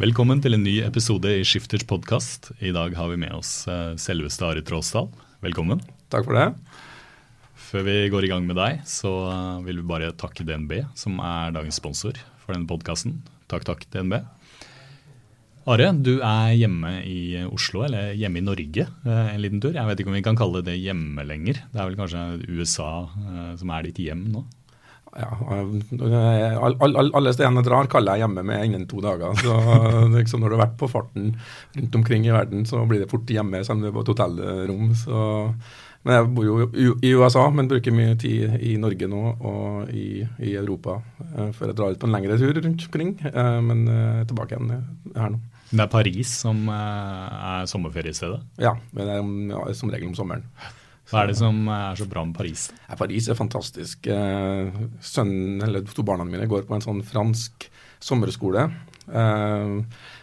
[0.00, 2.54] Velkommen til en ny episode i Skifters podkast.
[2.64, 5.10] I dag har vi med oss eh, selveste Ari Tråsdal.
[5.44, 5.82] Velkommen.
[6.08, 6.46] Takk for det.
[7.66, 11.20] Før vi går i gang med deg, så eh, vil vi bare takke DNB, som
[11.20, 13.18] er dagens sponsor for denne podkasten.
[13.52, 14.22] Takk, takk, DNB.
[15.68, 19.76] Are, du er hjemme i Oslo, eller hjemme i Norge eh, en liten tur.
[19.76, 21.60] Jeg vet ikke om vi kan kalle det hjemme lenger.
[21.74, 22.94] Det er vel kanskje USA
[23.60, 24.48] som er ditt hjem nå?
[25.18, 25.28] Ja,
[26.62, 29.34] all, all, Alle stedene jeg drar, kaller jeg hjemme med innen to dager.
[29.42, 29.56] Så
[30.14, 31.32] liksom Når du har vært på farten
[31.76, 34.12] rundt omkring i verden, så blir det fort hjemme, selv om du er på et
[34.12, 34.94] hotellrom.
[34.98, 35.26] Så,
[36.06, 40.22] men Jeg bor jo i USA, men bruker mye tid i Norge nå og i,
[40.46, 43.16] i Europa uh, før jeg drar ut på en lengre tur rundt omkring.
[43.26, 43.86] Uh, men
[44.30, 44.76] tilbake igjen
[45.16, 45.46] her nå.
[45.70, 48.40] Det er Paris som er sommerferiestedet?
[48.58, 49.18] Ja, men det
[49.60, 50.46] er som regel om sommeren.
[51.10, 52.68] Hva er det som er så bra med Paris?
[52.86, 54.06] Ja, Paris er fantastisk.
[54.06, 57.66] Eh, sønnen, eller To barna mine går på en sånn fransk
[58.00, 58.68] sommerskole.
[59.10, 59.72] Eh,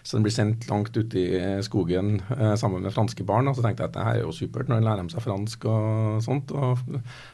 [0.04, 1.28] så den blir sendt langt ut i
[1.68, 3.52] skogen eh, sammen med franske barn.
[3.52, 5.68] Og så tenkte jeg at det her er jo supert når de lærer seg fransk
[5.68, 6.56] og sånt.
[6.56, 6.80] Og,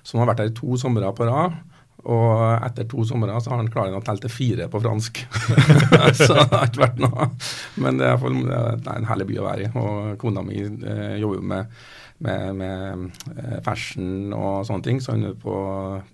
[0.01, 1.61] så han har vært her to somre på rad.
[2.03, 2.35] Og
[2.65, 5.21] etter to somre så har han klart å telle til fire på fransk.
[6.25, 7.29] så det har ikke vært noe.
[7.79, 8.17] Men det er,
[8.81, 9.73] det er en herlig by å være i.
[9.77, 11.83] Og kona mi eh, jobber med
[12.23, 14.99] med, med, eh, fashion og sånne ting.
[15.03, 15.55] Så hun er på,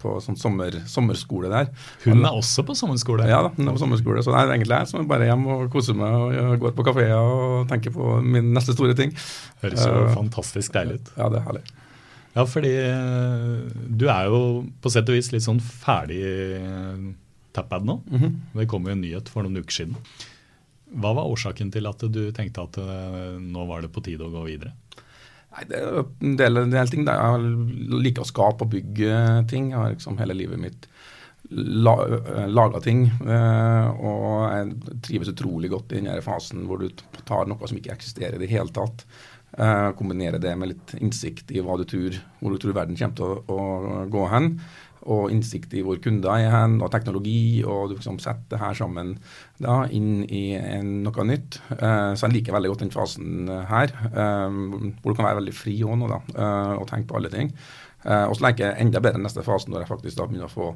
[0.02, 1.70] på sånn sommer, sommerskole der.
[2.06, 3.28] Hun er også på sommerskole?
[3.30, 4.24] Ja, da, hun er på sommerskole.
[4.26, 6.88] Så det er egentlig jeg som er bare hjemme og koser meg og går på
[6.88, 9.14] kafeer og tenker på min neste store ting.
[9.64, 11.14] Høres jo uh, fantastisk deilig ut.
[11.20, 11.64] Ja, det er herlig.
[12.36, 14.42] Ja, fordi eh, du er jo
[14.80, 16.22] på sett og vis litt sånn ferdig
[17.58, 18.00] tappad nå.
[18.06, 18.36] Mm -hmm.
[18.54, 19.96] Det kom jo en nyhet for noen uker siden.
[20.90, 22.78] Hva var årsaken til at du tenkte at
[23.42, 24.74] nå var det på tide å gå videre?
[25.56, 27.08] Nei, Det er en del, en del ting.
[27.08, 29.16] Jeg liker å skape og bygge
[29.50, 29.72] ting.
[29.74, 30.90] Jeg har liksom hele livet mitt
[31.50, 31.96] la,
[32.48, 33.08] laga ting.
[33.08, 36.90] Eh, og jeg trives utrolig godt i denne fasen hvor du
[37.26, 39.06] tar noe som ikke eksisterer i det hele tatt.
[39.50, 43.18] Kombinere kombinerer det med litt innsikt i hva du tror, hvor du tror verden kommer
[43.18, 44.52] til å, å gå hen
[45.08, 48.78] og innsikt i hvor kunder er hen, og teknologi, og du liksom setter det her
[48.78, 49.16] sammen
[49.60, 51.62] da, inn i en, noe nytt.
[51.72, 55.56] Uh, så jeg liker veldig godt den fasen her, um, hvor du kan være veldig
[55.56, 57.54] fri òg nå, da, uh, og tenke på alle ting.
[58.00, 60.54] Uh, og så liker jeg enda bedre neste fasen, når jeg faktisk da begynner å
[60.54, 60.68] få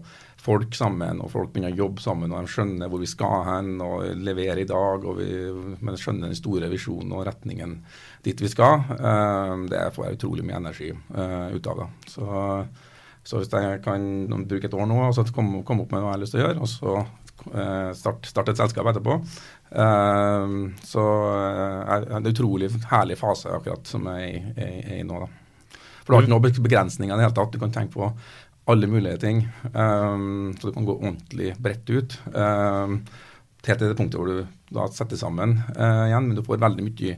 [0.44, 3.75] folk sammen, og folk begynner å jobbe sammen, og de skjønner hvor vi skal hen,
[3.83, 5.29] og leverer i dag, og vi
[5.83, 7.78] men skjønner den store visjonen og retningen
[8.23, 8.83] dit vi skal.
[9.67, 11.79] det får jeg utrolig mye energi ut av.
[11.79, 11.88] da.
[12.12, 12.28] Så
[13.23, 14.06] så hvis jeg kan
[14.47, 16.41] bruke et år nå og så komme, komme opp med noe jeg har lyst til
[16.41, 19.16] å gjøre, og så uh, starte start et selskap etterpå,
[19.79, 25.23] uh, så er det en utrolig herlig fase akkurat som jeg er i nå.
[25.23, 25.31] da.
[26.03, 27.53] For du har ikke noen begrensninger i det hele tatt.
[27.53, 28.09] Du kan tenke på
[28.72, 29.45] alle mulige ting.
[29.73, 32.17] Um, så du kan gå ordentlig bredt ut.
[32.35, 33.01] Um,
[33.63, 36.88] helt til det punktet hvor du da setter sammen uh, igjen, men du får veldig
[36.88, 37.17] mye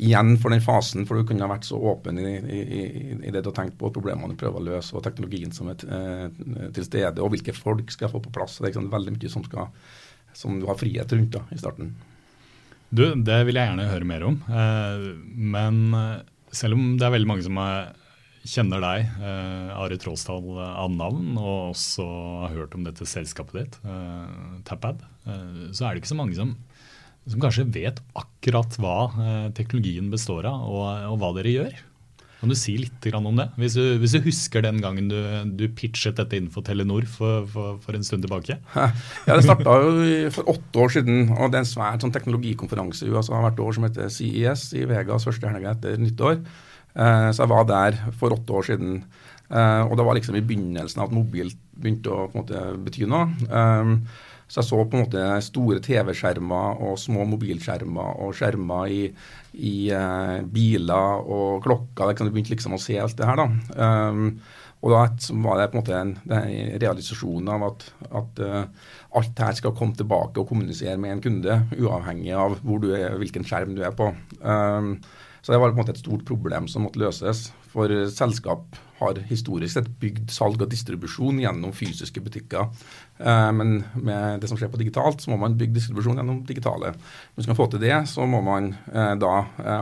[0.00, 2.84] igjen for den fasen, for du kunne ha vært så åpen i, i,
[3.18, 5.84] i det du har tenkt på, problemene du prøver å løse, og teknologien som er
[5.84, 6.28] eh,
[6.72, 8.58] til stede, og hvilke folk skal få på plass.
[8.58, 9.68] Det er liksom veldig mye som, skal,
[10.36, 11.92] som du har frihet rundt da, i starten.
[12.92, 14.38] Du, Det vil jeg gjerne høre mer om.
[14.48, 15.08] Eh,
[15.56, 16.22] men eh,
[16.52, 17.60] selv om det er veldig mange som
[18.42, 22.08] kjenner deg, eh, Are Tråsdal, av navn, og også
[22.46, 26.56] har hørt om dette selskapet ditt, eh, Tapad, så er det ikke så mange som
[27.30, 31.80] som kanskje vet akkurat hva eh, teknologien består av, og, og, hva dere gjør.
[32.42, 33.44] Kan du si litt om det?
[33.54, 35.18] Hvis du, hvis du husker den gangen du,
[35.54, 38.56] du, pitchet dette innenfor Telenor for, for, for en stund tilbake?
[38.74, 39.76] Ja, Det starta
[40.34, 41.30] for åtte år siden.
[41.36, 44.82] og Det er en svær sånn, teknologikonferanse i USA hvert år som heter CES i
[44.90, 46.42] Vegas første helga etter nyttår.
[46.98, 48.98] Eh, så jeg var der for åtte år siden.
[49.46, 53.30] Eh, og det var liksom i begynnelsen av at mobil begynte å måte bety noe.
[54.52, 59.06] Så jeg så på en måte store TV-skjermer og små mobilskjermer og skjermer i,
[59.56, 62.12] i uh, biler og klokker.
[62.12, 63.40] Jeg begynte liksom å se alt det her.
[63.40, 63.46] da.
[64.10, 64.26] Um,
[64.82, 65.00] og da
[65.46, 67.88] var det på en måte en, en realisasjon av at,
[68.20, 72.82] at uh, alt her skal komme tilbake og kommunisere med en kunde, uavhengig av hvor
[72.82, 74.10] du er, hvilken skjerm du er på.
[74.42, 74.98] Um,
[75.40, 77.46] så det var på en måte et stort problem som måtte løses.
[77.72, 82.68] For selskap har historisk sett bygd salg og distribusjon gjennom fysiske butikker.
[83.18, 86.92] Uh, men med det som skjer på digitalt, så må man bygge distribusjon gjennom digitale.
[87.32, 89.34] Hvis man skal få til det, så må man uh, da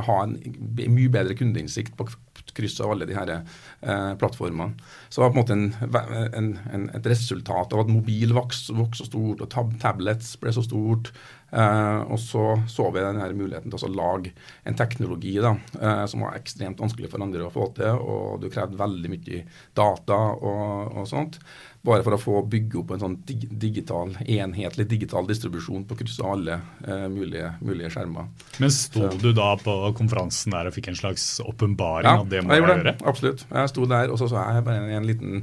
[0.07, 0.37] ha en
[0.71, 2.09] mye bedre kundeinnsikt på
[2.57, 4.75] kryss av alle de her eh, plattformene.
[5.09, 8.75] Så det var på en måte en, en, en, et resultat av at mobil vokste
[8.75, 11.13] så stort, og tab tablets ble så stort.
[11.51, 14.31] Eh, og så så vi denne muligheten til å lage
[14.69, 18.51] en teknologi da, eh, som var ekstremt vanskelig for andre å få til, og du
[18.53, 19.43] krevde veldig mye
[19.77, 21.41] data og, og sånt.
[21.81, 26.35] Bare for å få bygge opp en sånn digital, enhetlig digital distribusjon på kryss av
[26.35, 28.27] alle eh, mulige, mulige, skjermer.
[28.61, 29.17] Men sto så.
[29.23, 32.67] du da på konferansen der og fikk en slags åpenbaring ja, av det må jeg,
[32.67, 32.95] jeg gjøre?
[33.09, 33.47] Absolutt.
[33.49, 35.41] Jeg sto der, og så så jeg bare en liten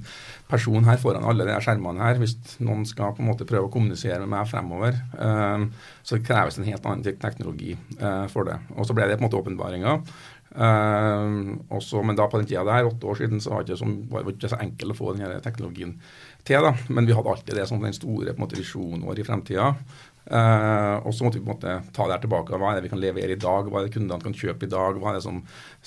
[0.48, 2.22] person her foran alle de skjermene her.
[2.22, 5.68] Hvis noen skal på en måte prøve å kommunisere med meg fremover, eh,
[6.06, 8.62] så kreves en helt annen teknologi eh, for det.
[8.78, 10.02] Og så ble det på en måte åpenbaringa.
[10.58, 13.82] Uh, også, men da på den tida der, åtte år siden, så var det ikke
[13.84, 15.92] så, var det ikke så enkelt å få den teknologien
[16.48, 16.64] til.
[16.64, 19.28] da, Men vi hadde alltid det som den store på en måte, visjonen vår i
[19.28, 19.74] fremtida.
[20.28, 22.58] Uh, og så måtte vi på en måte ta det her tilbake.
[22.60, 23.70] Hva er det vi kan levere i dag?
[23.72, 25.00] Hva er det kundene kan kjøpe i dag?
[25.00, 25.38] Hva er det som,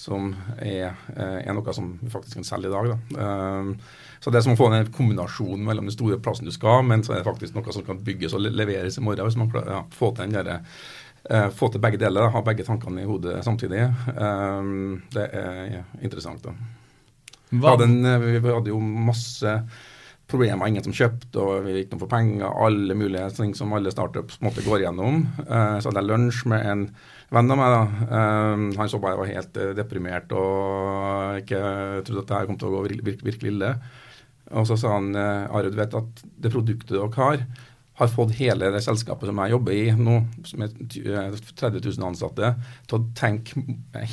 [0.01, 2.95] som er, uh, er, noe som vi faktisk kan selge i dag?
[2.95, 2.97] da.
[3.21, 6.81] Uh, så det er som å få en kombinasjon mellom den store plassen du skal,
[6.89, 9.29] men så er det faktisk noe som kan bygges og leveres i morgen.
[9.29, 10.67] hvis man klarer ja, få til den der,
[11.31, 13.83] Uh, få til begge deler, ha begge tankene i hodet samtidig.
[15.13, 16.41] Det er interessant.
[16.43, 16.55] da.
[17.61, 19.53] Hadde en, vi hadde jo masse
[20.31, 22.49] problemer, ingen som kjøpte, og vi gikk noe for penger.
[22.49, 25.25] Alle mulige ting som alle startups måtte gå gjennom.
[25.45, 26.85] Uh, så hadde jeg lunsj med en
[27.31, 27.75] venn av meg.
[27.77, 28.11] da.
[28.11, 31.65] Uh, han så bare jeg var helt deprimert og ikke
[32.07, 33.75] trodde at det her kom til å gå virkelig, virkelig ille.
[34.51, 37.45] Og så sa han Are, du vet at det produktet dere har
[38.01, 40.17] har fått hele det selskapet som jeg jobber i nå,
[40.61, 42.55] med 30 000 ansatte,
[42.89, 43.65] til å tenke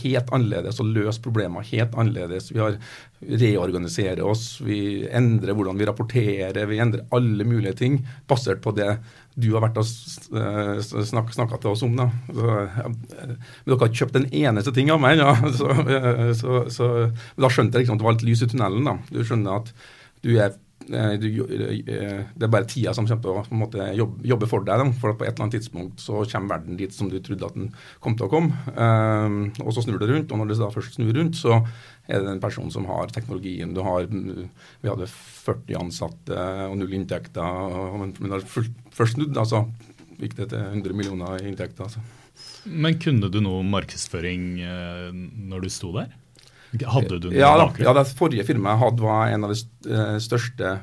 [0.04, 2.52] helt annerledes og løse problemer helt annerledes.
[2.52, 2.76] Vi har
[3.18, 8.92] reorganiserer oss, vi endrer hvordan vi rapporterer, vi endrer alle mulige ting basert på det
[9.38, 11.96] du har vært og snak, snakka til oss om.
[11.98, 12.10] Da.
[12.28, 15.22] Så, ja, dere har ikke kjøpt en eneste ting av meg.
[15.22, 15.34] Ja.
[15.58, 15.72] Så,
[16.38, 16.88] så, så,
[17.40, 18.88] da skjønte jeg liksom at det var litt lys i tunnelen.
[18.88, 18.98] Da.
[19.14, 19.72] Du skjønner at
[20.26, 20.58] du er
[20.88, 24.84] Eh, eh, det er bare tida som kommer til å måte, jobbe, jobbe, for deg.
[25.02, 27.72] For på et eller annet tidspunkt så kommer verden dit som du trodde at den
[28.04, 28.56] kom til å komme.
[29.64, 31.60] Og så snur det rundt, og når det da først snur rundt, så
[32.08, 33.74] er det den personen som har teknologien.
[33.76, 37.98] Du har, vi hadde 40 ansatte og null inntekter.
[37.98, 39.66] Men det først snudd, altså
[40.18, 41.90] gikk det til 100 millioner i inntekter.
[41.90, 42.06] Altså.
[42.68, 44.56] Men kunne du noe markedsføring
[45.50, 46.16] når du sto der?
[46.86, 49.94] Hadde du noe ja, da, ja, det forrige firmaet jeg hadde, var en av de
[49.94, 50.76] eh, største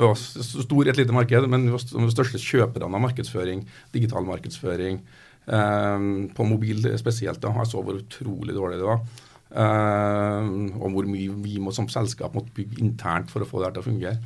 [0.00, 3.66] vi var stor i et lite marked, men vi var de største kjøperne av markedsføring,
[3.92, 5.00] digital markedsføring,
[5.44, 6.04] eh,
[6.36, 7.42] på mobil spesielt.
[7.42, 7.52] Da.
[7.58, 9.02] Jeg så hvor utrolig dårlig det var.
[9.50, 10.46] Eh,
[10.78, 13.76] og hvor mye vi må, som selskap måtte bygge internt for å få det her
[13.76, 14.16] til å fungere.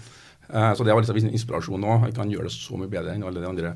[0.51, 1.99] Eh, så det var liksom inspirasjon nå.
[2.07, 3.75] Vi kan gjøre det så mye bedre enn alle de andre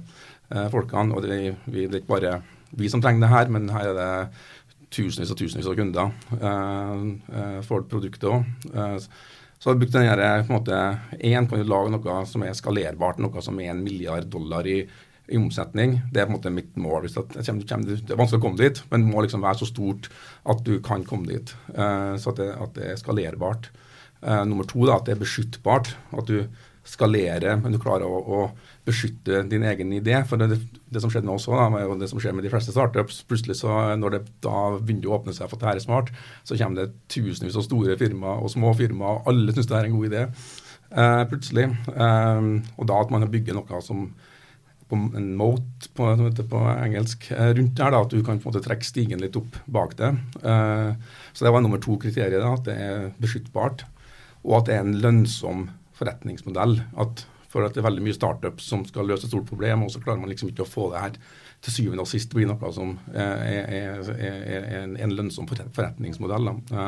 [0.52, 1.16] eh, folkene.
[1.16, 2.36] og det, vi, det er ikke bare
[2.78, 4.10] vi som trenger det her, men her er det
[4.94, 8.46] tusenvis og tusenvis av kunder uh, for produktet òg.
[8.72, 8.96] Uh,
[9.58, 10.78] så har vi brukt den her, på en måte,
[11.18, 14.84] Én kan lage noe som er skalerbart, noe som er en milliard dollar i,
[15.26, 15.96] i omsetning.
[16.12, 17.02] Det er på en måte mitt mål.
[17.04, 19.68] Hvis det, kommer, det er vanskelig å komme dit, men det må liksom være så
[19.72, 20.06] stort
[20.46, 21.50] at du kan komme dit.
[21.74, 23.70] Uh, så at det, at det, er skalerbart.
[24.46, 25.92] nummer to da, at det er beskyttbart.
[26.14, 26.46] At du
[26.88, 28.38] skalerer, men du klarer å, å
[28.88, 30.16] beskytte din egen idé.
[30.28, 32.72] For det, det som skjedde nå også, da, og det som skjer med de fleste
[32.74, 36.12] startups, plutselig så når det da vinduet åpner seg for at her er smart,
[36.48, 39.90] så kommer det tusenvis av store firmaer og små firmaer, og alle syns det er
[39.90, 40.24] en god idé.
[40.88, 41.68] Uh, plutselig.
[41.92, 44.08] Uh, og da at man bygger noe som
[44.88, 46.06] på en moat på,
[46.48, 49.36] på, engelsk uh, rundt der, da, at du kan på en måte trekke stigen litt
[49.36, 50.14] opp bak det.
[50.40, 53.84] så det var nummer to kriteriet, at det er beskyttbart,
[54.46, 55.66] og at det er en lønnsom
[55.98, 56.80] forretningsmodell.
[56.96, 59.92] at for at det er veldig mye startups som skal løse et stort problem, og
[59.92, 61.14] så klarer man liksom ikke å få det her
[61.64, 66.50] til syvende og sist bli noe som er, er, er, er en, lønnsom forretningsmodell.
[66.50, 66.82] Da.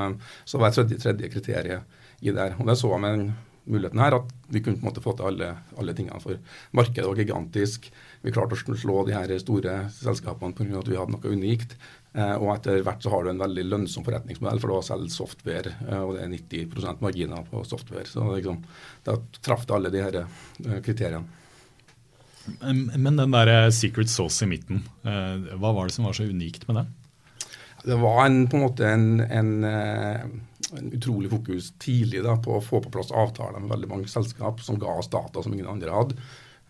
[0.44, 2.58] Så det var et tredje kriteriet i der.
[2.60, 3.30] Og det så jeg med
[3.70, 5.50] muligheten her, at vi kunne på en måte få til alle,
[5.80, 6.20] alle tingene.
[6.22, 6.38] For
[6.76, 7.88] markedet var gigantisk.
[8.20, 10.80] Vi klarte å slå de her store selskapene pga.
[10.80, 11.76] at vi hadde noe unikt.
[12.12, 15.74] Eh, og etter hvert så har du en veldig lønnsom forretningsmodell, for da selger software,
[15.86, 18.06] eh, og det er 90% marginer på software.
[18.10, 18.64] Så liksom,
[19.06, 21.22] da traff det alle de her eh, kriteriene.
[22.64, 26.80] Men den der secret sauce i midten, hva var det som var så unikt med
[26.80, 26.88] den?
[27.84, 32.64] Det var en, på en måte en, en, en utrolig fokus tidlig da, på å
[32.64, 35.94] få på plass avtaler med veldig mange selskap som ga oss data som ingen andre
[35.94, 36.16] hadde.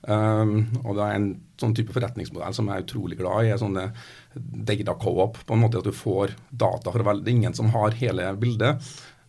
[0.09, 1.31] Um, og det er en
[1.61, 3.53] sånn type forretningsmodell som jeg er utrolig glad i.
[3.53, 3.91] er sånne
[4.35, 5.43] data co-op.
[5.47, 8.81] På en måte at du får data fra veldig ingen som har hele bildet.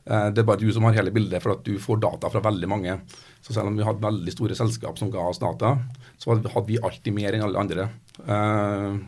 [0.08, 2.44] Uh, det er bare du som har hele bildet, for at du får data fra
[2.48, 2.98] veldig mange.
[3.44, 5.76] Så selv om vi hadde veldig store selskap som ga oss data,
[6.22, 7.90] så hadde vi alltid mer enn alle andre.
[8.24, 9.02] Uh,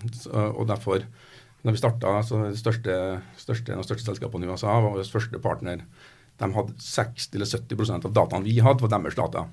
[0.52, 1.06] og derfor,
[1.64, 2.98] når vi starta, så det største,
[3.40, 5.86] største, største selskapene i USA var vår første partner.
[6.42, 9.48] De hadde 60 eller 70% av dataen vi hadde, var deres data.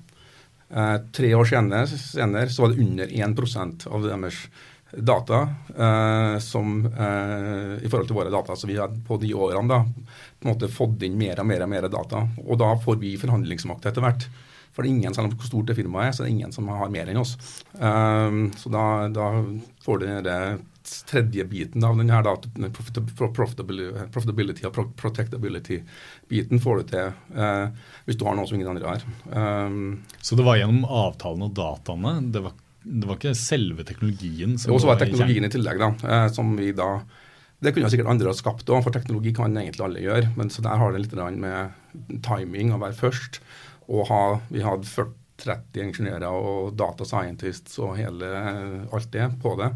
[0.73, 4.45] Eh, tre år senere, senere, så var det under 1% av deres
[4.91, 5.41] data
[5.77, 8.55] eh, som eh, i forhold til våre data.
[8.55, 9.81] Så vi har på de årene da,
[10.39, 12.23] på en måte fått inn mer og mer og mer data.
[12.45, 14.27] Og da får vi forhandlingsmakt etter hvert.
[14.71, 16.55] For det er ingen, selv om hvor stort det firmaet er, så er det ingen
[16.55, 17.33] som har mer enn oss.
[17.75, 19.25] Um, så da, da
[19.83, 20.37] får du det
[21.09, 22.33] tredje biten av denne da,
[22.75, 28.95] profitability, profitability og protectability-biten får du til eh, hvis du har noe som ingen andre
[28.95, 29.05] har.
[29.31, 32.15] Um, så det var gjennom avtalen og dataene?
[32.33, 34.57] Det var, det var ikke selve teknologien?
[34.59, 36.93] som så var teknologien i tillegg, da, eh, som vi da
[37.61, 40.31] det kunne sikkert andre ha skapt òg, for teknologi kan egentlig alle gjøre.
[40.33, 43.37] Men så der har det litt med timing, å være først.
[43.85, 48.29] Og ha, vi hadde 40 30 ingeniører og data scientists og hele
[48.93, 49.71] alt det på det.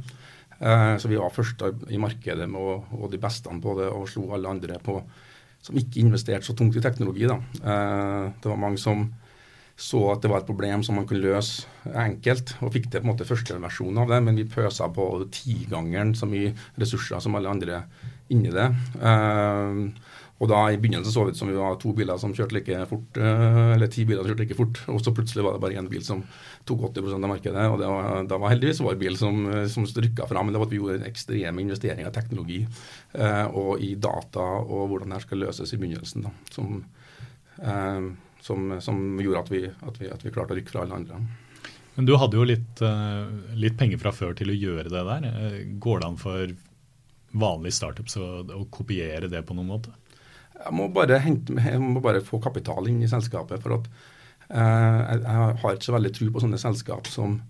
[0.60, 4.08] Eh, så vi var først i markedet med å, og de beste på det og
[4.10, 5.00] slo alle andre på
[5.66, 7.26] som ikke investerte så tungt i teknologi.
[7.28, 7.40] Da.
[7.42, 9.08] Eh, det var mange som
[9.76, 11.66] så at det var et problem som man kunne løse
[12.00, 15.08] enkelt, og fikk til på en måte første versjon av det, men vi pøsa på
[15.36, 17.82] tigangeren så mye ressurser som alle andre
[18.32, 18.70] inni det.
[20.44, 23.18] Og da I begynnelsen så ut som vi var to biler som kjørte like fort,
[23.18, 24.82] eh, eller ti biler som kjørte like fort.
[24.92, 26.26] Og så plutselig var det bare én bil som
[26.68, 27.64] tok 80% av markedet.
[27.72, 30.46] og det var, Da var heldigvis vår bil som, som rykka fram.
[30.46, 32.60] Men det var at vi gjorde ekstreme investeringer i teknologi
[33.14, 36.28] eh, og i data og hvordan det her skal løses i begynnelsen.
[36.28, 36.84] da, som,
[37.64, 38.12] eh,
[38.42, 41.24] som, som gjorde at vi, at, vi, at vi, klarte å rykke fra alle andre.
[41.96, 45.62] Men Du hadde jo litt, eh, litt penger fra før til å gjøre det der.
[45.80, 46.58] Går det an for
[47.32, 49.96] vanlige startups å, å kopiere det på noen måte?
[50.56, 50.88] Jeg må
[51.20, 53.62] hente, jeg må bare få kapital inn i selskapet.
[53.62, 53.90] for at
[54.50, 57.42] eh, Jeg har ikke så veldig tro på sånne selskap som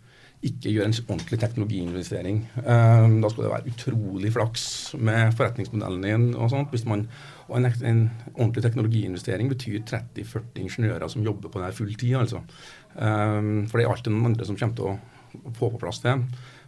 [0.45, 2.41] ikke gjør en ordentlig teknologiinvestering.
[2.59, 4.65] Eh, da skal det være utrolig flaks
[4.97, 6.25] med forretningsmodellen din.
[6.35, 6.69] og sånt.
[6.73, 7.07] Hvis man,
[7.47, 8.01] og en, en,
[8.35, 12.15] ordentlig teknologiinvestering betyr 30-40 ingeniører som jobber på det her full tid.
[12.15, 12.43] Altså.
[12.95, 16.17] Eh, for det er alltid noen andre som kommer til å få på plass det.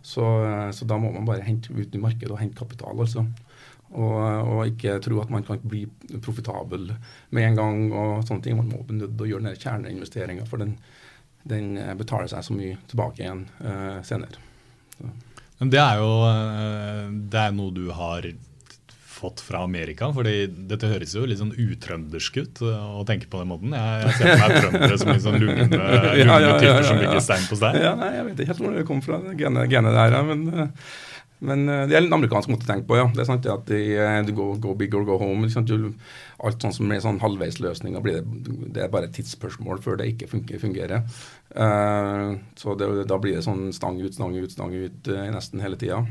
[0.07, 0.23] Så,
[0.71, 2.95] så da må man bare hente ut i markedet og hente kapital.
[2.99, 3.25] altså.
[3.87, 5.85] Og, og, ikke tro at man kan bli
[6.23, 6.89] profitabel
[7.31, 7.83] med en gang.
[7.91, 8.57] og sånne ting.
[8.59, 10.75] Man må bli nødt til å gjøre den kjerneinvesteringa, for den,
[11.47, 14.43] den, betaler seg så mye tilbake igjen uh, senere.
[14.97, 15.13] Så.
[15.57, 18.27] Men det er jo eh, det er noe du har
[19.17, 20.11] fått fra Amerika?
[20.13, 23.73] fordi dette høres jo litt sånn utrøndersk ut eh, å tenke på den måten.
[23.73, 25.81] Jeg, jeg ser på meg trøndere som litt sånn lugne, lugne
[26.21, 27.81] ja, ja, ja, typer som bygger stein på stein.
[27.81, 30.45] Ja, nei, Jeg vet ikke helt hvor det kom fra, genet, der, men
[31.45, 33.07] men uh, det er en amerikansk måte å tenke på, ja.
[33.13, 35.45] Det er sant at de, uh, du go, big or go home.
[35.47, 40.09] Alt sånt som er sånn halvveisløsninger, blir det, det er bare et tidsspørsmål før det
[40.13, 41.05] ikke fungerer.
[41.53, 45.77] Uh, så det, da blir det sånn stang ut, stang ut, stang ut nesten hele
[45.79, 46.01] tida.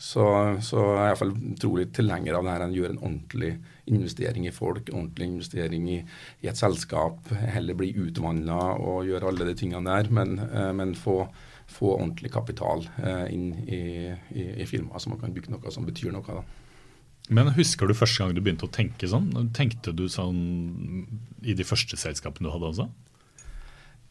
[0.00, 0.24] så,
[0.64, 2.64] så jeg er iallfall utrolig tilhenger av det her.
[2.64, 3.52] En gjør en ordentlig
[3.90, 6.00] investering i folk, ordentlig investering i,
[6.40, 7.28] i et selskap.
[7.52, 10.38] Heller bli utvanna og gjøre alle de tingene der, men,
[10.78, 11.24] men få
[11.70, 13.82] få ordentlig kapital eh, inn i,
[14.34, 16.40] i, i firmaet, så man kan bygge noe som betyr noe.
[16.40, 16.42] da.
[17.30, 19.30] Men Husker du første gang du begynte å tenke sånn?
[19.56, 21.06] Tenkte du sånn
[21.46, 22.88] i de første selskapene du hadde også?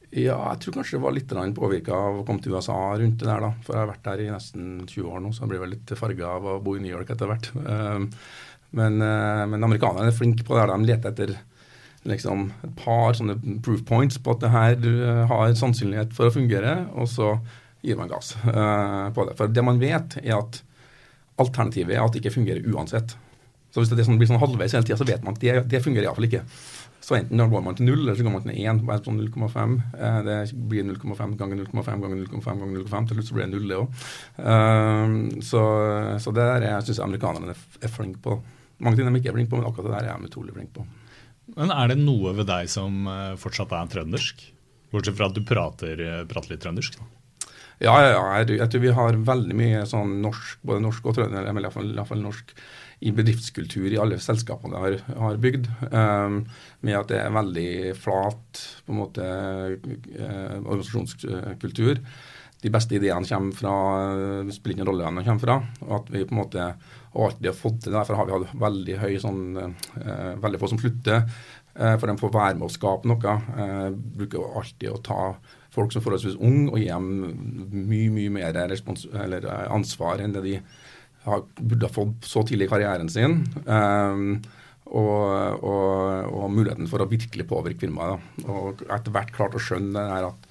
[0.10, 3.28] Ja, jeg tror kanskje det var litt påvirka av å komme til USA rundt det
[3.28, 3.44] der.
[3.46, 3.51] da.
[3.66, 5.94] For jeg har vært der i nesten 20 år nå, så jeg blir vel litt
[6.00, 7.51] farga av å bo i New York etter hvert.
[7.70, 8.06] Eh,
[8.78, 10.62] men, eh, men amerikanerne er flinke på det.
[10.62, 11.32] her, De leter etter
[12.08, 16.36] liksom, et par sånne proof points på at det her eh, har sannsynlighet for å
[16.36, 17.34] fungere, og så
[17.86, 19.38] gir man gass uh, på det.
[19.39, 20.62] For det man vet, er at
[21.39, 23.15] alternativet er at det ikke fungerer uansett.
[23.72, 25.84] Så hvis det, sånn, blir sånn halvveis hele tida, så vet man at det, det
[25.86, 26.44] fungerer iallfall ikke.
[27.00, 29.22] Så enten da går man til null, eller så går man til 1, bare sånn
[29.22, 29.75] 0,5.
[29.96, 30.38] Eh, det
[30.70, 33.08] blir 0,5 ganger 0,5 ganger 0,5 ganger 0,5.
[33.10, 34.08] Til slutt så blir det null, det òg.
[34.44, 35.63] Uh, så,
[36.20, 38.39] så det der jeg syns amerikanerne er flinke på.
[38.84, 40.82] Mange ting de ikke er flinke på, men akkurat det der er de utrolig flinke
[40.82, 40.88] på.
[41.58, 44.44] Men Er det noe ved deg som eh, fortsatt er trøndersk?
[44.94, 47.00] Bortsett fra at du prater, eh, prater litt trøndersk?
[47.00, 47.10] da?
[47.79, 48.24] Ja, ja, ja.
[48.44, 52.24] Jeg, tror vi har veldig mye sånn norsk, både norsk og trønder, eller iallfall, iallfall
[52.25, 52.51] norsk,
[53.08, 55.70] i bedriftskultur i alle selskapene jeg har, har bygd.
[55.88, 56.41] Um,
[56.84, 62.03] med at det er veldig flat på en måte uh, organisasjonskultur.
[62.60, 63.75] de beste ideene kommer fra
[64.51, 65.58] spiller ingen rolle hvem de kommer fra.
[65.88, 66.65] og at vi på en måte
[67.13, 67.96] alltid har fått til.
[67.96, 71.24] Derfor har vi hatt veldig høy sånn, eh, veldig få som slutter.
[71.75, 73.36] Eh, for de får være med å skape noe.
[73.58, 75.36] Eh, bruker alltid å ta
[75.72, 77.10] folk som er forholdsvis unge og gi dem
[77.72, 80.56] mye mye mer respons ansvar enn det de
[81.25, 83.44] har, burde ha fått så tidlig i karrieren sin.
[83.66, 84.42] Um,
[84.89, 88.24] og, og, og, muligheten for å virkelig påvirke firmaet.
[88.50, 90.49] Og etter hvert klart å skjønne det her at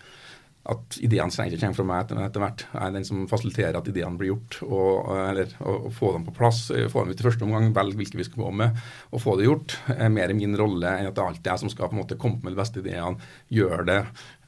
[0.69, 2.63] at ideene trenger ikke komme fra meg etter hvert.
[2.77, 6.67] Er den som fasiliterer at ideene blir gjort, og, eller å få dem på plass.
[6.93, 9.47] Få dem ut i første omgang, velge hvilke vi skal gå med, og få det
[9.49, 9.79] gjort.
[9.95, 12.03] er mer i min rolle enn at det alltid er jeg som skal på en
[12.03, 13.99] måte komme med de beste ideene, gjøre det,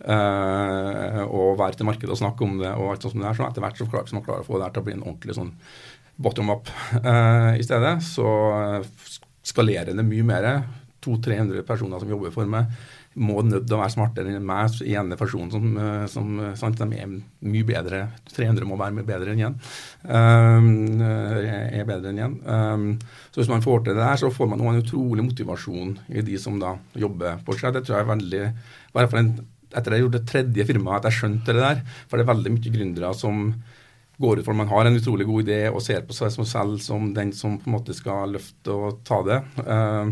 [0.05, 2.75] øh, og være til markedet og snakke om det.
[2.75, 3.41] og alt sånt som det er.
[3.41, 5.07] Så etter hvert så klarer, man klarer å få det her til å bli en
[5.07, 5.55] ordentlig sånn
[6.21, 6.69] bottom up
[7.01, 7.97] øh, i stedet.
[8.05, 8.29] Så
[9.55, 10.53] skalerer det mye mer.
[11.01, 12.69] 200-300 personer som jobber for meg
[13.19, 14.77] må nødt til å være smartere enn meg.
[14.87, 17.09] i ene personen som, eh, som eh, sant, De er
[17.43, 18.09] mye bedre.
[18.31, 19.57] 300 må være bedre enn igjen.
[20.05, 22.37] Um, er bedre enn igjen.
[22.47, 22.99] Um,
[23.33, 26.39] så hvis man får til det der, så får man en utrolig motivasjon i de
[26.39, 27.75] som da jobber på seg.
[27.75, 28.45] Det tror jeg er veldig
[28.95, 29.35] bare for en,
[29.71, 31.83] Etter jeg gjorde det tredje firmaet, at jeg skjønte det der.
[32.11, 33.53] For det er veldig mye gründere som
[34.21, 37.13] går ut for man har en utrolig god idé og ser på seg selv som
[37.15, 39.39] den som på en måte skal løfte og ta det.
[39.63, 40.11] Uh,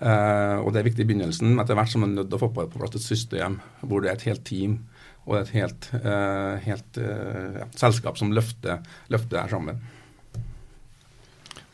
[0.00, 1.58] og Det er viktig i begynnelsen.
[1.60, 4.08] Etter hvert som man er nødt til å få på plass et system hvor det
[4.08, 4.78] er et helt team
[5.28, 8.80] og et helt, uh, helt uh, ja, selskap som løfter,
[9.12, 9.80] løfter det her sammen.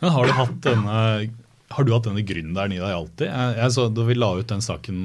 [0.02, 1.00] Men har du hatt denne
[1.66, 3.26] har du hatt denne gründeren i deg alltid?
[3.26, 5.00] Jeg, jeg så, da vi la ut den saken,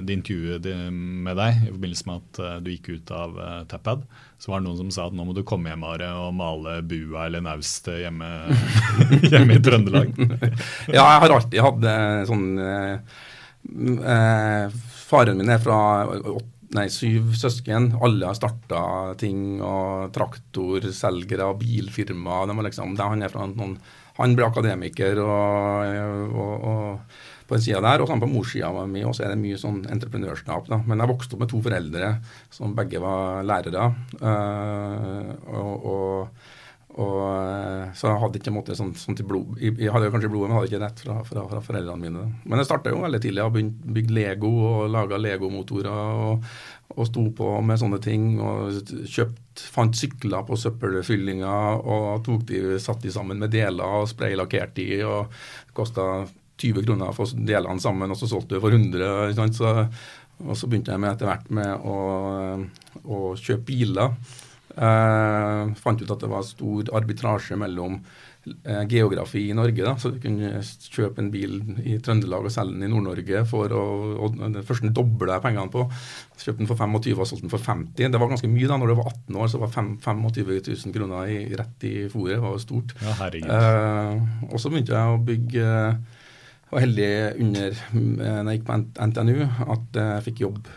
[0.00, 4.06] det intervjuet med deg i forbindelse med at du gikk ut av uh, Tappad,
[4.42, 6.80] så var det noen som sa at nå må du komme hjem Are, og male
[6.82, 8.30] bua eller naustet hjemme,
[9.30, 10.16] hjemme, i Trøndelag.
[10.96, 11.86] ja, jeg har alltid hatt
[12.26, 13.20] sånn eh,
[14.16, 14.80] eh,
[15.12, 15.78] Faren min er fra
[16.74, 17.92] nei, syv søsken.
[18.02, 18.82] Alle har starta
[19.20, 19.60] ting.
[19.62, 22.42] og Traktorselgere, bilfirma.
[22.48, 23.76] De liksom, han, er fra noen,
[24.18, 28.02] han ble akademiker og, og, og på den sida der.
[28.02, 30.70] Og sammen på morssida mi også er det mye sånn entreprenørskap.
[30.70, 30.80] da.
[30.86, 32.16] Men jeg vokste opp med to foreldre
[32.52, 33.92] som begge var lærere.
[34.22, 36.50] Uh, og, og,
[36.92, 40.50] og, eh, så jeg hadde ikke måte, sånn, sånn til blod, jeg hadde kanskje blodet,
[40.50, 42.24] men hadde ikke rett fra, fra, fra foreldrene mine.
[42.44, 43.40] Men jeg starta jo veldig tidlig.
[43.40, 45.88] Jeg har bygd Lego og laga Lego-motorer.
[46.28, 46.52] og,
[46.92, 48.26] og sto på med sånne ting.
[48.40, 49.40] og kjøpt,
[49.72, 55.02] Fant sykler på søppelfyllinga og tok de, satt de sammen med deler og spraylakkerte de.
[55.04, 55.32] og
[55.76, 56.24] Kosta
[56.62, 59.34] 20 kroner for å dele den sammen, og så solgte du for 100.
[59.58, 59.74] Så,
[60.42, 61.98] og så begynte jeg med etter hvert med å,
[63.02, 64.16] å kjøpe biler.
[64.72, 67.98] Eh, fant ut at det var stor arbitrasje mellom
[68.48, 69.84] eh, geografi i Norge.
[69.84, 69.92] Da.
[70.00, 73.82] Så du kunne kjøpe en bil i Trøndelag og selge den i Nord-Norge for å
[74.22, 74.40] og
[74.96, 75.84] dobla jeg pengene på.
[76.38, 78.08] Kjøpte den for 25 og solgte den for 50.
[78.14, 81.34] Det var ganske mye da når du var 18 år, så var 25 000 kroner
[81.34, 82.38] i, rett i fôret.
[82.38, 82.96] Det var jo stort.
[83.04, 85.68] Ja, eh, og så begynte jeg å bygge
[86.72, 87.08] var heldig
[87.42, 88.78] under eh, når jeg gikk på
[89.10, 89.36] NTNU
[89.74, 90.70] at jeg fikk jobb,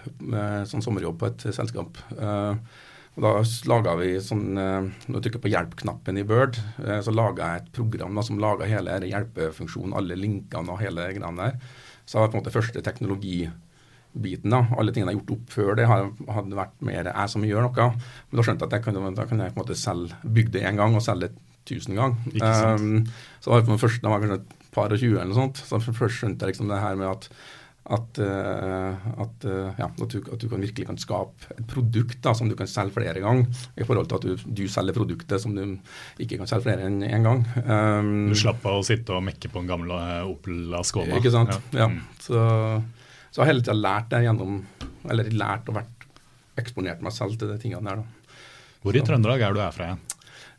[0.69, 2.01] sånn sommerjobb på et selskap.
[2.15, 2.81] Eh,
[3.15, 3.31] og Da
[3.71, 7.69] laga vi sånn eh, Når du trykker på hjelp-knappen i Bird, så laga jeg et
[7.77, 11.61] program da, som laga hele hjelpefunksjonen, alle linkene og hele greiene der.
[12.03, 14.51] Så det var på en måte første teknologibiten.
[14.51, 17.69] da, Alle tingene jeg har gjort opp før det, hadde vært mer jeg som gjør
[17.69, 17.87] noe.
[17.95, 20.57] Men da skjønte jeg at jeg kunne, da kunne jeg på en måte selge, bygge
[20.57, 22.19] det én gang og selge det tusen ganger.
[22.43, 23.05] Um,
[23.39, 24.43] så det var på den første, da var kanskje
[24.75, 25.63] par og tjue eller noe sånt.
[25.65, 27.29] Så først skjønte jeg liksom det her med at
[27.85, 32.17] at, uh, at, uh, ja, at, du, at, du, kan virkelig kan skape et produkt
[32.25, 33.45] da, som du kan selge flere ganger,
[33.77, 35.77] i forhold til at du, du selger produktet som du
[36.21, 37.43] ikke kan selge flere enn én en gang.
[37.61, 41.19] Um, du slapp av å sitte og mekke på en gammel eh, Opel Ascona?
[41.19, 41.53] Ikke sant.
[41.53, 41.85] Ja.
[41.85, 41.89] ja.
[41.93, 42.01] Mm.
[42.25, 42.41] Så,
[43.29, 44.57] så jeg har hele tida lært det gjennom
[45.11, 46.07] Eller lært og vært
[46.57, 48.01] eksponert meg selv til de tingene der.
[48.01, 48.47] Da.
[48.81, 50.01] Hvor i Trøndelag er du er fra igjen?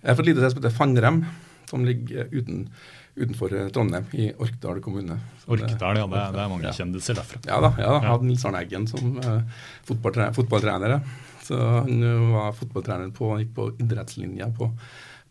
[0.04, 1.20] Jeg er fra et lite sted som heter Fannrem,
[1.66, 2.68] som ligger uten
[3.16, 5.18] utenfor eh, Trondheim, i Orkdal kommune.
[5.46, 6.06] Orkdal, ja.
[6.06, 7.40] Det, det, er mange kjendiser derfra.
[7.48, 7.72] Ja da.
[7.80, 8.00] ja da.
[8.10, 10.98] Hadde Nils Arne Eggen som uh, fotballtre fotballtrener.
[11.46, 14.68] Så Han var fotballtrener på, gikk på idrettslinja på,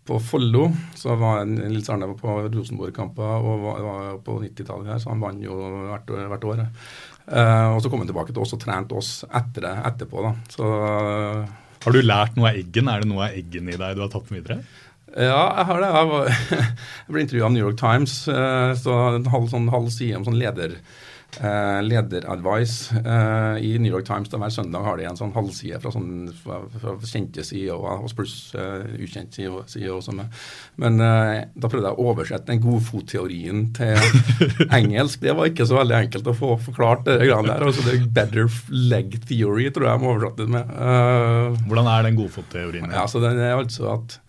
[0.08, 0.70] på Follo.
[0.98, 5.44] Så var Nils Arne på Rosenborg-kamper og var, var på 90-tallet her, så han vant
[5.44, 5.60] jo
[5.92, 6.64] hvert, hvert år.
[7.26, 10.26] Uh, og så kom han tilbake til oss og trente oss etter det etterpå.
[10.26, 10.34] da.
[10.56, 12.88] Så, uh, har du lært noe av Eggen?
[12.90, 14.64] Er det noe av Eggen i deg du har tatt med videre?
[15.16, 15.90] Ja, jeg har det.
[15.96, 16.30] Jeg, var,
[17.08, 18.20] jeg ble intervjua av New York Times.
[18.28, 20.74] Eh, så En halv, sånn, halv side om sånn leder,
[21.40, 24.28] eh, lederadvice eh, i New York Times.
[24.28, 28.34] Da hver søndag har de en sånn halvside fra, sånn, fra, fra kjente CEO-er, pluss
[28.60, 29.62] uh, ukjent CEO.
[29.72, 30.44] CEO som er.
[30.84, 33.96] Men da prøvde jeg å oversette den godfotteorien til
[34.82, 35.24] engelsk.
[35.24, 37.64] Det var ikke så veldig enkelt å få forklart det greiene der.
[37.72, 38.52] Altså det Better
[38.92, 40.78] leg theory, tror jeg jeg må oversette det med.
[41.72, 42.92] Hvordan er den godfotteorien?
[42.92, 44.20] Ja, så den er altså at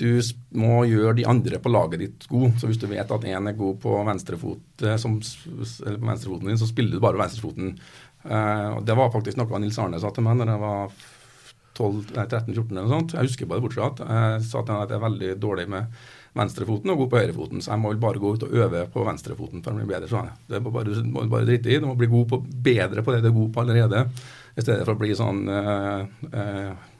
[0.00, 0.18] du
[0.58, 2.56] må gjøre de andre på laget ditt god.
[2.58, 6.70] Så hvis du vet at én er god på venstrefot, som, på venstrefoten din, så
[6.70, 7.76] spiller du bare venstrefoten.
[8.24, 10.94] Uh, det var faktisk noe Nils Arne sa til meg når jeg var
[11.74, 13.14] 13-14 eller noe sånt.
[13.16, 14.04] Jeg husker bare det fortsatt.
[14.06, 16.04] Jeg sa til ham at jeg er veldig dårlig med
[16.34, 19.62] venstrefoten og god på høyrefoten, så jeg må bare gå ut og øve på venstrefoten
[19.62, 20.10] for å bli bedre.
[20.10, 20.32] Sånn.
[20.50, 21.78] Det må bare, må bare drite i.
[21.78, 24.02] Du må bli god på, bedre på det du er god på allerede,
[24.54, 26.02] i stedet for å bli sånn uh,
[26.34, 26.90] uh,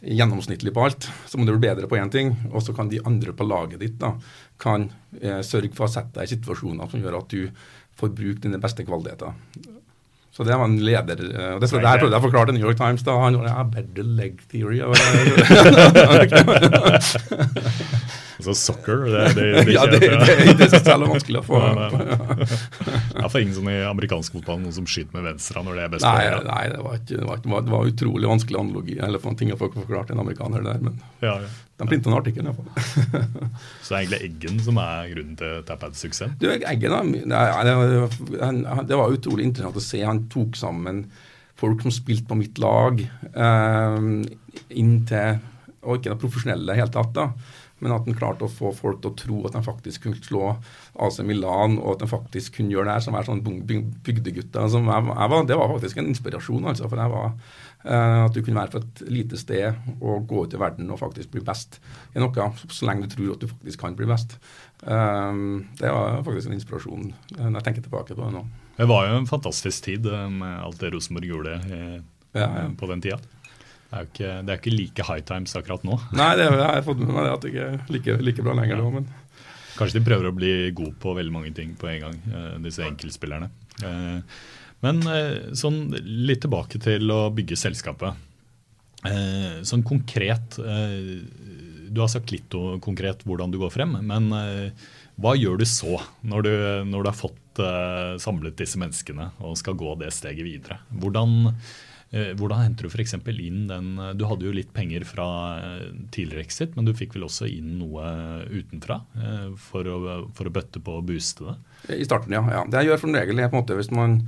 [0.00, 2.34] gjennomsnittlig på alt, så må du bli bedre på én ting.
[2.52, 4.14] Og så kan de andre på laget ditt da,
[4.60, 4.88] kan
[5.20, 7.48] eh, sørge for å sette deg i situasjoner som gjør at du
[7.98, 9.34] får bruke dine beste kvaliteter.
[10.38, 12.54] Så det var en leder eh, og Det, det her prøvde jeg å forklare til
[12.60, 13.02] New York Times.
[13.02, 14.78] da, Han var better leg theory.
[18.38, 21.58] Altså soccer, det, det, det, ja, det, det, det synes jeg er vanskelig å få.
[21.58, 25.86] Det er for ingen sånn i amerikansk fotball noen som skyter med venstre når det
[25.88, 29.34] er best nei, Nei, det var, ikke, det, var, det var, utrolig vanskelig analogi, eller
[29.42, 30.78] ting å få forklart til en amerikaner der.
[30.86, 31.50] Men ja, ja.
[31.78, 32.70] De printa en artikkel iallfall.
[33.84, 36.34] Så det er egentlig Eggen som er grunnen til Tappads suksess?
[36.40, 40.02] Du, Eggen, det, var utrolig interessant å se.
[40.02, 41.04] Han tok sammen
[41.58, 44.10] folk som spilte på mitt lag, eh,
[44.78, 45.46] inn til
[45.88, 47.14] Og ikke det profesjonelle i det hele tatt.
[47.14, 47.30] da
[47.78, 50.50] men at han klarte å få folk til å tro at de faktisk kunne slå
[50.98, 54.66] AC Milan, og at de faktisk kunne gjøre det her, som er sånn bygdegutter.
[54.72, 56.88] Som jeg, jeg var, det var faktisk en inspirasjon, altså.
[56.90, 57.36] For jeg var
[57.78, 61.30] at du kunne være på et lite sted og gå ut i verden og faktisk
[61.32, 61.78] bli best
[62.12, 64.34] i noe, så lenge du tror at du faktisk kan bli best.
[64.82, 67.06] Um, det var faktisk en inspirasjon
[67.38, 68.42] når jeg tenker tilbake på det nå.
[68.80, 71.56] Det var jo en fantastisk tid med alt det Rosenborg gjorde
[72.78, 73.22] på den tida.
[73.88, 75.96] Det er jo ikke, det er ikke like high times akkurat nå.
[76.18, 78.82] Nei, det har jeg fått med meg at det ikke er like, like bra lenger
[78.82, 78.90] nå.
[78.98, 79.08] men...
[79.78, 82.82] Kanskje de prøver å bli gode på veldig mange ting på en gang, eh, disse
[82.82, 83.46] enkeltspillerne.
[83.86, 84.38] Eh,
[84.84, 88.24] men eh, sånn litt tilbake til å bygge selskapet.
[89.62, 92.50] Sånn konkret Du har sagt litt
[92.82, 94.26] konkret hvordan du går frem, men
[95.22, 96.50] hva gjør du så, når du,
[96.90, 97.60] når du har fått
[98.18, 100.80] samlet disse menneskene og skal gå det steget videre?
[100.90, 101.54] Hvordan
[102.10, 103.12] Eh, hvordan henter du f.eks.
[103.36, 105.26] inn den eh, Du hadde jo litt penger fra
[105.60, 108.06] eh, tidligere Exit, men du fikk vel også inn noe
[108.48, 109.02] utenfra
[109.60, 109.98] for å,
[110.32, 111.98] for å bøtte på og booste det?
[111.98, 112.40] I starten, ja.
[112.48, 112.62] ja.
[112.64, 114.22] Det jeg gjør som regel er på en måte hvis man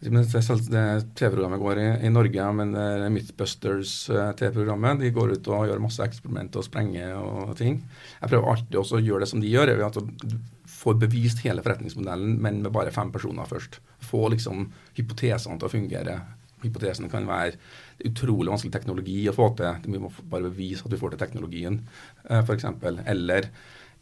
[0.00, 2.72] TV-programmet går i, i, Norge, men
[3.12, 7.82] Mythbusters TV-programmet de går ut og gjør masse eksperimenter og sprenger og ting.
[8.16, 9.74] Jeg prøver alltid også å gjøre det som de gjør.
[9.84, 10.38] at Du
[10.80, 13.82] får bevist hele forretningsmodellen, men med bare fem personer først.
[14.00, 16.20] Få liksom hypotesene til å fungere
[16.64, 19.84] hypotesen kan være det er utrolig vanskelig teknologi å få til.
[19.84, 21.80] Vi må bare bevise at vi får til teknologien,
[22.28, 22.66] eh, f.eks.
[23.04, 23.50] Eller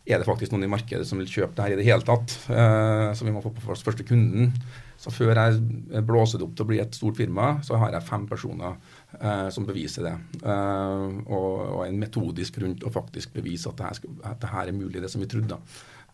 [0.09, 2.35] er det faktisk noen i markedet som vil kjøpe det her i det hele tatt?
[2.49, 4.55] Uh, så vi må få på plass første kunden.
[4.99, 8.07] Så før jeg blåser det opp til å bli et stort firma, så har jeg
[8.09, 8.75] fem personer
[9.21, 10.15] eh, som beviser det.
[10.43, 14.73] Eh, og, og, en metodisk rundt å faktisk bevise at det her, at det her
[14.73, 15.61] er mulig, det som vi trodde.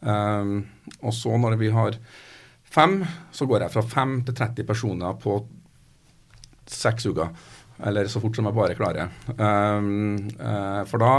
[0.04, 1.96] og så når vi har
[2.74, 2.98] fem,
[3.32, 5.38] så går jeg fra fem til 30 personer på
[6.68, 7.32] seks uker.
[7.84, 9.10] Eller så fort som jeg bare klarer.
[9.34, 11.14] Um, uh, for da,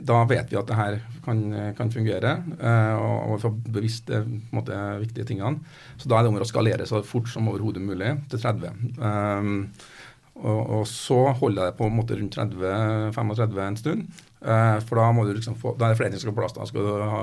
[0.00, 1.40] da, vet vi at det her kan,
[1.76, 4.22] kan fungere, uh, og, vi får bevisst de
[4.54, 5.60] måte, viktige tingene.
[6.00, 8.86] Så da er det om å skalere så fort som overhodet mulig til 30.
[8.96, 9.68] Um,
[10.40, 14.22] og, og, så holder jeg det på en måte rundt 30-35 en stund.
[14.42, 16.40] Uh, for da må du liksom få, da er det flere ting som skal på
[16.40, 16.56] plass.
[16.56, 17.20] Da skal du ha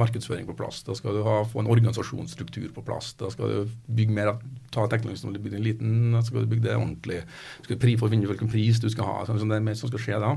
[0.00, 0.80] markedsføring på plass.
[0.88, 3.12] Da skal du ha, få en organisasjonsstruktur på plass.
[3.20, 4.32] Da skal du bygge mer
[4.74, 7.20] ta teknologi som du bygger liten, da skal du bygge det ordentlig.
[7.60, 9.20] Du skal pri, for å finne hvilken pris du skal ha.
[9.28, 10.34] Sånn det er mer som skal skje da.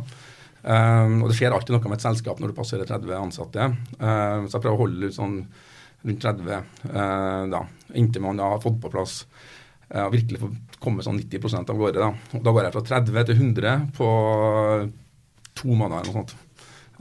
[0.62, 3.70] Um, og det skjer alltid noe med et selskap når du passerer 30 ansatte.
[3.98, 5.40] Uh, så jeg prøver å holde ut sånn
[6.02, 7.64] rundt 30 uh, da,
[7.98, 9.22] inntil man har fått på plass
[9.94, 12.02] uh, virkelig få komme sånn 90 av gårde.
[12.02, 12.38] Da.
[12.38, 14.10] Og da går jeg fra 30 til 100 på
[15.62, 16.36] to måneder eller noe sånt.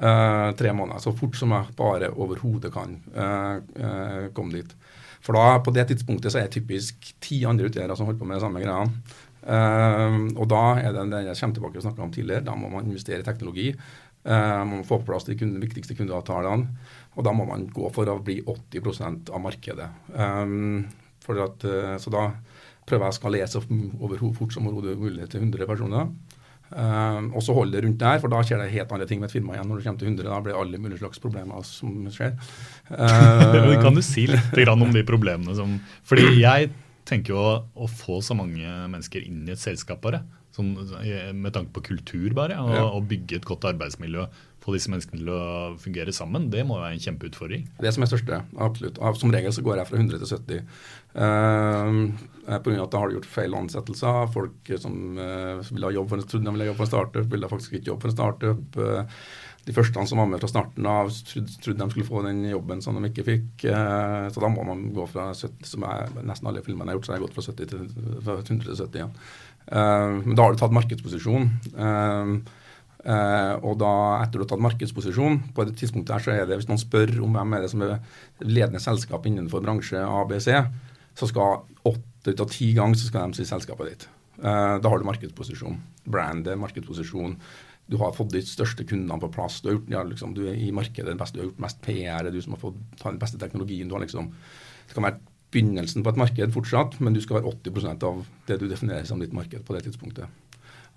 [0.01, 1.03] Uh, tre måneder.
[1.05, 4.77] Så fort som jeg bare overhodet kan uh, komme dit.
[5.21, 8.29] For da, på det tidspunktet så er jeg typisk ti andre utgjørere som holder på
[8.29, 9.19] med de samme greiene.
[9.41, 12.89] Og da er det det jeg kommer tilbake og snakka om tidligere, da må man
[12.89, 13.71] investere i teknologi.
[14.25, 16.67] man må få på plass de viktigste kundeavtalene.
[17.17, 19.89] Og da må man gå for å bli 80% av markedet.
[20.13, 20.85] Um,
[21.31, 21.65] at,
[22.03, 22.27] så da
[22.89, 26.13] prøver jeg å skalere så fort som mulig til 100 personer.
[26.71, 29.27] Uh, og så hold det rundt der, for da skjer det helt andre ting med
[29.27, 29.67] et firma igjen.
[29.71, 32.37] Når det kommer til 100, da blir det alle mulige slags problemer som skjer.
[32.91, 35.77] Uh, kan du si litt om de problemene som
[36.11, 36.73] Fordi jeg
[37.11, 40.23] tenker jo å, få så mange mennesker inn i et selskap bare,
[40.55, 40.73] sånn,
[41.37, 42.87] med tanke på kultur bare, og, ja.
[42.87, 44.29] og bygge et godt arbeidsmiljø
[44.61, 45.43] få disse menneskene til å
[45.81, 47.67] fungere sammen, det må være en kjempeutfordring.
[47.81, 49.01] Det som er største, absolutt.
[49.21, 50.75] Som regel så går jeg fra 100 til 70.
[51.15, 52.77] Uh, Pga.
[52.85, 54.33] at da har du gjort feil ansettelser.
[54.35, 56.93] Folk som uh, ville ha jobb for en, trodde de ville ha jobb for en
[56.93, 58.81] startup, ville faktisk ikke jobb for en startup.
[58.81, 59.25] Uh,
[59.67, 62.97] de første som var med fra starten av, trodde, de skulle få den jobben som
[62.97, 63.67] de ikke fikk.
[63.67, 66.99] Uh, så da må man gå fra 70, som jeg, nesten alle filmene jeg har
[66.99, 67.85] gjort, så har jeg gått fra, 70 til,
[68.25, 69.13] fra 100 til 70 igjen.
[69.69, 71.51] Uh, men da har du tatt markedsposisjon.
[71.77, 72.33] Uh,
[73.65, 76.69] og da, etter å ha tatt markedsposisjon, på et tidspunkt her, så er det, hvis
[76.69, 77.99] noen spør om hvem er det som er
[78.45, 80.51] ledende selskap innenfor bransje ABC,
[81.17, 84.05] så skal åtte ut av ti ganger så skal de si selskapet ditt.
[84.41, 85.79] Da har du markedsposisjon.
[86.13, 87.35] Brandet, markedsposisjon.
[87.91, 89.59] Du har fått de største kundene på plass.
[89.65, 92.41] Du, gjort, ja, liksom, du er i markedet den du har gjort mest PR, du
[92.43, 93.91] som har fått ta den beste teknologien.
[93.91, 94.31] Liksom,
[94.87, 95.19] det kan være
[95.51, 99.19] begynnelsen på et marked fortsatt, men du skal være 80% av det du definerer som
[99.23, 100.31] ditt marked på det tidspunktet.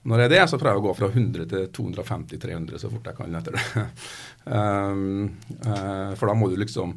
[0.04, 3.06] Når jeg er det, så prøver jeg å gå fra 100 til 250-300 så fort
[3.08, 3.84] jeg kan etter det.
[4.60, 5.30] um,
[5.64, 6.92] uh, for da må du liksom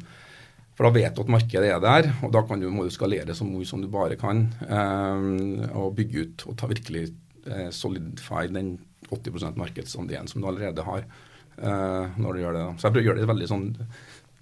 [0.77, 3.47] for da vet du at markedet er der, og da du, må du skalere så
[3.47, 4.43] mye som du bare kan.
[4.69, 7.07] Um, og bygge ut og ta virkelig
[7.47, 8.75] uh, solidify den
[9.13, 11.07] 80% markedsandelen som du allerede har.
[11.57, 12.65] Uh, når du gjør det.
[12.77, 13.67] Så jeg prøver å gjøre det veldig sånn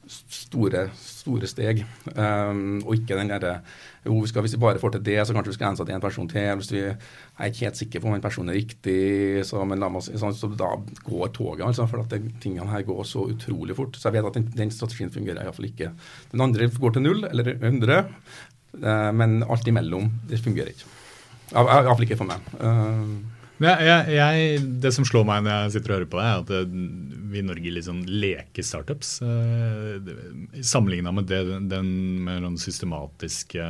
[0.08, 1.82] store, store steg.
[2.14, 3.60] Um, og ikke den derre
[4.06, 6.28] jo, skal, Hvis vi bare får til det, så kanskje vi skal ansette en person
[6.30, 6.50] til.
[6.60, 9.90] Hvis vi er ikke helt sikre på om en person er riktig, så, men la
[9.90, 10.76] meg, så, så da
[11.08, 11.66] går toget.
[11.66, 13.98] altså, For at det, tingene her går så utrolig fort.
[13.98, 15.94] Så jeg vet at den, den strategien fungerer iallfall ikke.
[16.34, 20.92] Den andre går til null eller 100, uh, eh, men alt imellom, det fungerer ikke.
[21.56, 22.46] Iallfall ikke for meg.
[22.62, 26.42] Uh, jeg, jeg, det som slår meg når jeg sitter og hører på det, er
[26.42, 26.80] at eh,
[27.32, 29.14] vi i Norge liksom leker startups.
[29.24, 30.10] Eh,
[30.60, 31.42] Sammenligna med det,
[31.72, 31.92] den
[32.26, 33.68] med den systematiske,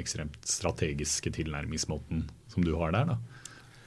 [0.00, 3.14] ekstremt strategiske tilnærmingsmåten som du har der.
[3.14, 3.18] da.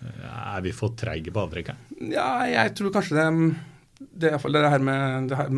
[0.06, 1.92] Er vi for treige på avtrekket?
[2.14, 3.56] Ja, jeg tror kanskje det,
[4.00, 5.52] det, det, her med, det, her,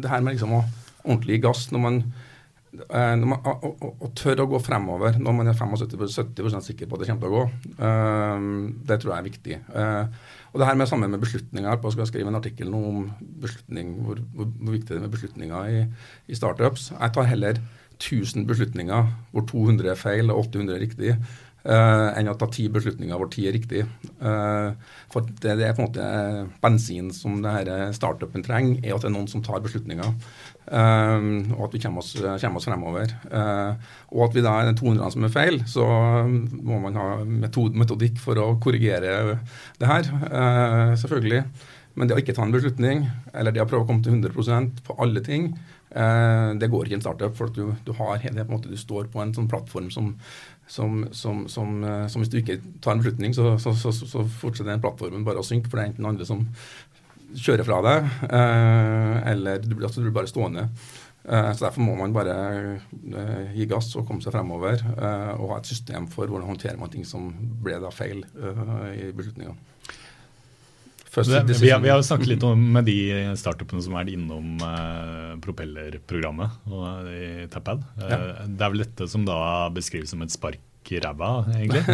[0.00, 0.64] det her med liksom å
[1.04, 2.02] ordentlig gass når man
[2.70, 7.02] man, å, å, å, tørre å gå fremover når man er 75-70 sikker på at
[7.02, 7.42] det kommer til å gå,
[7.80, 8.44] uh,
[8.86, 9.58] det tror jeg er viktig.
[9.74, 12.80] Uh, og det her med sammen med beslutninger på, skal jeg skrive en artikkel nå
[12.86, 13.04] om
[13.42, 15.84] hvor, hvor, viktig det er med beslutninger i,
[16.30, 16.90] i, startups.
[16.94, 17.60] Jeg tar heller
[18.00, 21.16] 1000 beslutninger hvor 200 er feil og 800 er riktig.
[21.60, 23.82] Uh, enn å ta ti beslutninger hvor ti er riktig.
[24.16, 24.72] Uh,
[25.12, 26.04] for det, det, er på en måte
[26.62, 30.14] bensin som denne startupen trenger, er at det er noen som tar beslutninger.
[30.70, 33.12] Uh, og at vi kommer oss, kommer oss fremover.
[34.08, 35.84] og at vi da er den 200 som er feil, så
[36.28, 39.36] må man ha metod, metodikk for å korrigere
[39.80, 40.08] det her.
[41.00, 41.44] selvfølgelig.
[41.98, 43.02] Men det å ikke ta en beslutning,
[43.34, 45.50] eller det å prøve å komme til 100% på alle ting,
[45.90, 47.34] det går ikke i en startup.
[47.36, 50.12] For du, du, har, det, på en måte, du står på en sånn plattform som
[50.70, 54.24] som, som, som, eh, som, hvis du ikke tar en beslutning, så, så, så, så
[54.40, 56.44] fortsetter den plattformen bare å synke, for det er enten andre som
[57.34, 60.68] kjører fra deg, eh, eller du, altså, du blir bare stående.
[61.26, 62.36] Eh, så Derfor må man bare
[63.56, 64.86] gi gass og komme seg fremover,
[65.36, 67.32] og ha et system for hvordan håndterer man ting som
[67.64, 68.22] ble da feil
[68.94, 69.56] i beslutninga.
[71.10, 76.50] Vi, har, vi, har, snakket litt om med de startupene som er innom uh, propellerprogrammet
[76.70, 77.82] og i Tapad.
[77.98, 78.18] Uh, ja.
[78.46, 81.82] Det er vel dette som da beskrives som et spark i ræva, egentlig?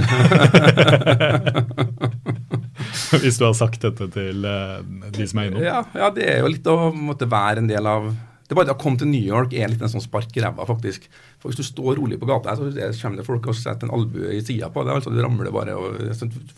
[3.23, 4.85] Hvis du har sagt dette til uh,
[5.17, 5.65] de som er innom?
[5.65, 8.13] Ja, ja, det er jo litt å måtte være en del av
[8.47, 10.43] det er bare det å komme til New York er litt en sånn spark i
[10.45, 11.09] ræva, faktisk.
[11.47, 12.67] For Hvis du står rolig på gata, så
[12.99, 14.97] kommer det folk og setter en albue i sida på deg.
[14.99, 15.77] altså Du ramler bare.
[15.79, 16.01] Og,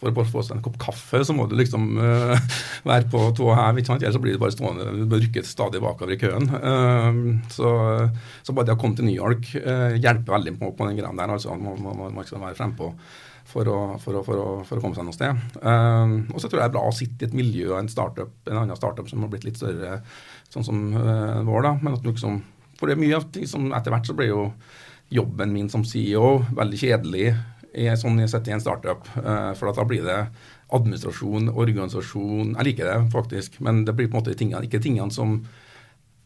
[0.01, 2.33] for å få seg en kopp kaffe, så må du liksom uh,
[2.89, 3.83] være på tå hev.
[3.85, 4.89] Ellers så blir du bare stående.
[4.97, 6.49] Du bør rykke stadig bakover i køen.
[6.49, 7.21] Uh,
[7.53, 7.71] så,
[8.41, 11.13] så, bare det å komme til New York uh, hjelper veldig på, på den greia
[11.21, 11.37] der.
[11.37, 12.95] altså Man må, må, må være frempå.
[13.49, 15.39] For å, for, å, for, å, for å, komme seg noe sted.
[15.63, 17.89] Um, og så tror jeg det er bra å sitte i et miljø og en
[17.89, 20.03] startup, en annen startup som har blitt litt større
[20.53, 21.73] sånn som uh, vår, da.
[21.81, 22.43] Men at du liksom
[22.79, 24.43] For det er mye av ting som etter hvert så blir jo
[25.11, 27.31] jobben min som CEO veldig kjedelig
[27.75, 29.09] i, sånn jeg setter i en startup.
[29.17, 30.19] Uh, for da blir det
[30.75, 35.15] administrasjon, organisasjon Jeg liker det faktisk, men det blir på en måte tingene, ikke tingene
[35.15, 35.41] som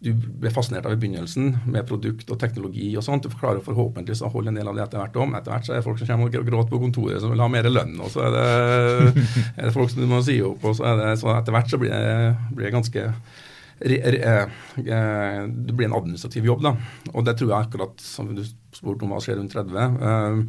[0.03, 3.23] du ble fascinert av i begynnelsen, med produkt og teknologi og sånt.
[3.23, 5.37] Du klarer forhåpentligvis å holde en del av det etter hvert om.
[5.39, 7.47] Etter hvert så er det folk som kommer og gråter på kontoret som vil ha
[7.53, 9.23] mer lønn, og så er det,
[9.61, 11.71] er det folk som du må si opp, og så er det så etter hvert
[11.71, 13.52] så blir det, blir det ganske Eh, eh,
[13.83, 16.63] det blir en administrativ jobb.
[16.63, 16.77] da,
[17.13, 19.99] og det tror jeg akkurat som du spurte om hva skjer rundt 30.
[19.99, 20.45] Uh,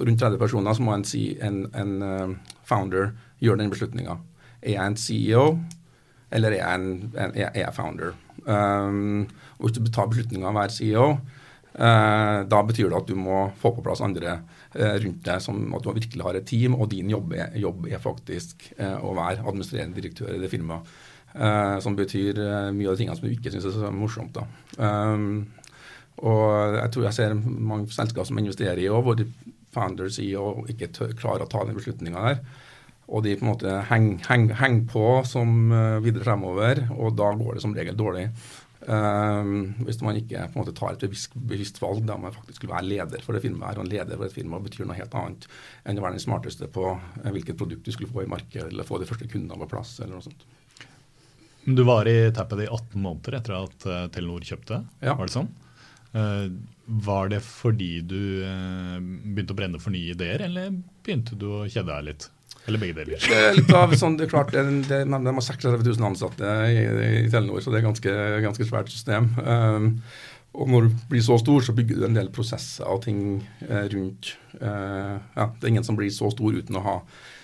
[0.00, 1.04] rundt 30 personer så må en
[1.44, 4.16] en, en founder gjøre den beslutninga.
[4.62, 5.44] Er jeg en CEO,
[6.32, 8.16] eller er jeg, en, er jeg founder?
[8.46, 11.06] Um, og Hvis du tar beslutninga av hver CEO,
[11.70, 14.40] da betyr det at du må få på plass andre
[14.74, 18.02] rundt deg, som at du virkelig har et team, og din jobb er, jobb er
[18.02, 20.88] faktisk å være administrerende direktør i det firmaet.
[21.30, 22.38] Som betyr
[22.74, 24.34] mye av de tingene som du ikke syns er så morsomt.
[24.34, 24.46] da.
[24.82, 25.46] Um,
[26.20, 30.90] og jeg tror jeg ser mange selskap som investerer i òg, hvor i og ikke
[30.92, 32.40] tør, klarer å ta den beslutninga der.
[33.10, 35.70] Og de på en måte henger heng, heng på som
[36.02, 38.28] videre fremover, og da går det som regel dårlig.
[38.80, 42.62] Um, hvis man ikke på en måte tar et bevisst, bevisst valg da man faktisk
[42.62, 43.76] skulle være leder for det firmaet.
[43.76, 45.46] Og en leder for et firma betyr noe helt annet
[45.84, 46.94] enn å være den smarteste på
[47.26, 49.98] hvilket produkt du skulle få i markedet, eller få de første kundene på plass.
[50.00, 50.46] eller noe sånt.
[51.64, 55.14] Du var i Tappet i 18 måneder etter at uh, Telenor kjøpte, ja.
[55.14, 55.50] var det sånn?
[56.10, 56.48] Uh,
[57.06, 60.72] var det fordi du begynte å brenne for nye ideer, eller
[61.04, 62.26] begynte du å kjede deg litt?
[62.66, 63.22] Eller begge deler?
[63.22, 66.56] Det er litt av sånn, det er klart, det, det, De har 36 000 ansatte
[66.66, 66.82] i,
[67.22, 69.30] i Telenor, så det er ganske, ganske svært system.
[69.38, 69.92] Um,
[70.58, 73.20] og når du blir så stor, så bygger du en del prosesser og ting
[73.68, 74.32] eh, rundt.
[74.58, 76.96] Eh, ja, det er ingen som blir så stor uten å ha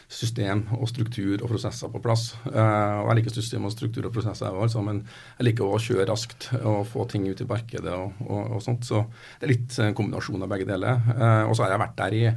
[0.09, 2.29] system og struktur og prosesser på plass.
[2.47, 5.03] Eh, og Jeg liker system og struktur og prosesser, altså, men
[5.38, 8.87] jeg liker å kjøre raskt og få ting ut i markedet og, og, og, sånt.
[8.87, 9.03] Så
[9.40, 11.03] det er litt en kombinasjon av begge deler.
[11.16, 12.29] Eh, og så har jeg vært der i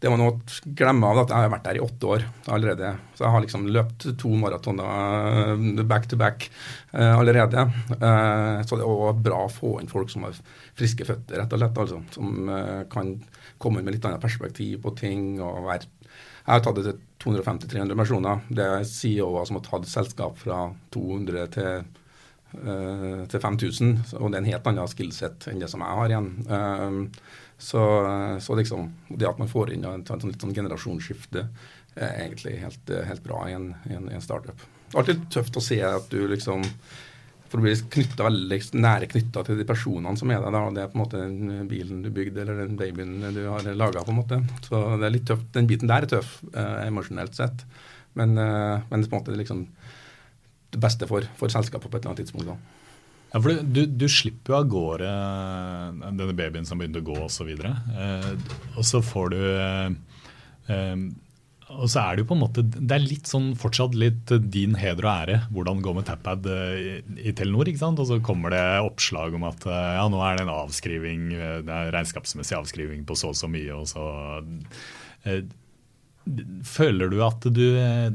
[0.00, 2.22] det må noe glemme av at jeg har vært der i åtte år
[2.54, 2.94] allerede.
[3.12, 6.46] Så jeg har liksom løpt to maratoner eh, back to back
[6.96, 7.66] allerede.
[7.90, 10.38] Så det er også bra å få inn folk som har
[10.78, 11.82] friske føtter, rett og slett.
[11.84, 12.48] Altså, som
[12.90, 13.12] kan
[13.60, 15.34] komme med litt annet perspektiv på ting.
[15.44, 15.90] og være
[16.40, 18.44] jeg har tatt det til 250-300 personer.
[18.48, 20.62] Det er CEO-er som har tatt selskap fra
[20.94, 21.84] 200 til,
[23.30, 23.92] til 5000.
[24.18, 26.30] Og det er en helt annen skillset enn det som jeg har igjen.
[27.60, 27.82] Så,
[28.40, 31.44] så liksom, det at man får inn et, sånn, sånn generasjonsskifte,
[32.00, 34.64] er egentlig helt, helt bra i en, en, en startup.
[34.96, 36.64] Alltid tøft å se at du liksom
[37.50, 40.54] for å bli knyttet, veldig nære knytta til de personene som er der.
[40.54, 40.62] Da.
[40.76, 44.04] Det er på en måte den bilen du bygde, eller den babyen du har laga.
[44.06, 45.48] Så det er litt tøft.
[45.56, 47.64] Den biten der er tøff, eh, emosjonelt sett.
[48.14, 49.64] Men, eh, men på en måte liksom
[50.70, 52.46] det beste for, for selskapet på et eller annet tidspunkt.
[52.46, 52.56] da.
[53.30, 57.18] Ja, for du, du, slipper jo av gårde eh, denne babyen som begynte å gå
[57.26, 57.50] osv.
[57.50, 58.30] Eh,
[58.76, 59.90] og så får du eh,
[60.70, 60.96] eh,
[61.70, 64.74] Og så er det jo på en måte Det er litt sånn fortsatt litt din
[64.80, 66.92] heder og ære hvordan det går med Tappad eh, i,
[67.30, 67.70] i Telenor.
[67.70, 68.02] ikke sant?
[68.02, 71.30] Og så kommer det oppslag om at ja, nå er det en avskriving,
[71.66, 73.70] det er regnskapsmessig avskriving på så og så mye.
[73.76, 74.04] og så
[75.24, 75.44] eh,
[76.68, 78.10] Føler du at du eh,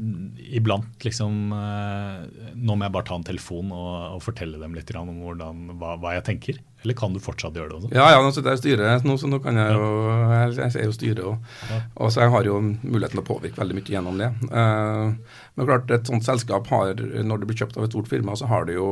[0.54, 4.92] iblant liksom eh, Nå må jeg bare ta en telefon og, og fortelle dem litt
[4.96, 6.60] om hvordan, hva, hva, jeg tenker?
[6.86, 7.88] Eller kan du fortsatt gjøre det også?
[7.96, 10.70] Ja, ja nå sitter jeg i styret, nå, så nå kan jeg jo Jeg, jeg
[10.70, 11.48] er jo styret òg.
[11.72, 11.80] Ja.
[12.04, 14.30] Og så jeg har jo muligheten til å påvirke veldig mye gjennom det.
[14.52, 18.38] Uh, men klart, et sånt selskap har, når det blir kjøpt av et stort firma,
[18.38, 18.90] så har det jo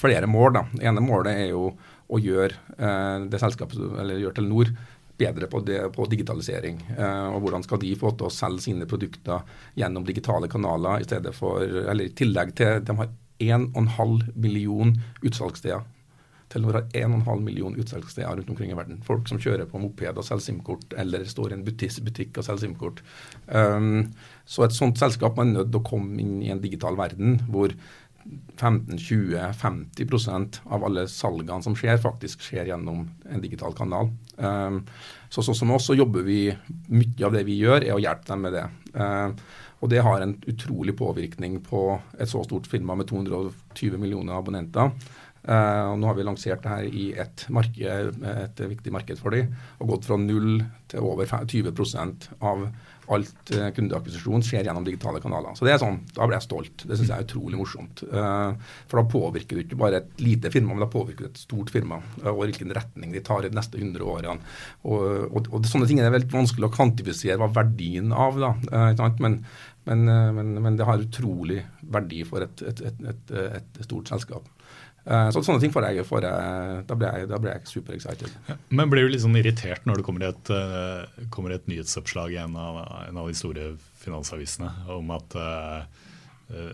[0.00, 0.56] flere mål.
[0.56, 0.64] da.
[0.72, 1.68] Det ene målet er jo
[2.06, 4.72] å gjøre uh, det selskapet, eller gjøre Telenor
[5.16, 6.80] bedre på, det, på digitalisering.
[6.92, 9.46] Eh, og hvordan skal de få til å selge sine produkter
[9.80, 15.84] gjennom digitale kanaler i stedet for, eller i tillegg til De har 1,5 million utsalgssteder.
[16.52, 19.00] Telenor har 1,5 million utsalgssteder rundt omkring i verden.
[19.06, 22.66] Folk som kjører på moped og selger SIM-kort, eller står i en butikk og selger
[22.66, 23.02] SIM-kort.
[23.50, 24.12] Um,
[24.46, 27.74] så et sånt selskap er nødt til å komme inn i en digital verden hvor
[28.56, 34.06] 15-20-50% av alle salgene som skjer, faktisk skjer gjennom en digital kanal.
[34.38, 34.76] Um,
[35.30, 36.56] så sånn som oss så jobber vi
[36.92, 38.66] Mye av det vi gjør, er å hjelpe dem med det.
[38.94, 39.28] Uh,
[39.84, 44.86] og det har en utrolig påvirkning på et så stort firma med 220 millioner abonnenter.
[45.46, 49.36] Uh, og nå har vi lansert det her i et, marked, et viktig marked for
[49.36, 50.58] dem, og gått fra null
[50.90, 52.64] til over 20% av
[53.14, 55.54] alt uh, kundeakvisisjon skjer gjennom digitale kanaler.
[55.54, 56.82] Så det er sånn, Da blir jeg stolt.
[56.82, 58.02] Det syns jeg er utrolig morsomt.
[58.10, 58.58] Uh,
[58.90, 61.70] for da påvirker du ikke bare et lite firma, men da påvirker du et stort
[61.74, 62.00] firma.
[62.24, 64.36] Og hvilken retning de tar i de neste 100 årene.
[64.82, 68.42] Og, og, og sånne ting er veldig vanskelig å kvantifisere hva verdien av.
[68.42, 68.52] da,
[69.22, 69.38] men,
[69.86, 70.04] men,
[70.34, 71.62] men, men, det har utrolig
[71.94, 74.50] verdi for et, et, et stort selskap.
[75.06, 77.94] Eh, så sånne ting får jeg, får jeg, da blir jeg, da blir jeg super
[77.94, 78.32] excited.
[78.50, 82.34] Ja, men blir du litt sånn irritert når det kommer et, uh, kommer et nyhetsoppslag
[82.34, 83.68] i en av, en av, de store
[84.02, 85.86] finansavisene om at uh,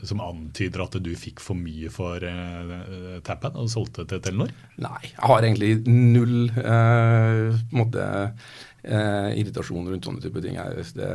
[0.05, 4.53] som antyder at du fikk for mye for uh, Tapad og solgte til Telenor?
[4.81, 10.57] Nei, jeg har egentlig null uh, måte, uh, irritasjon rundt sånne type ting.
[10.57, 11.13] Jeg, det,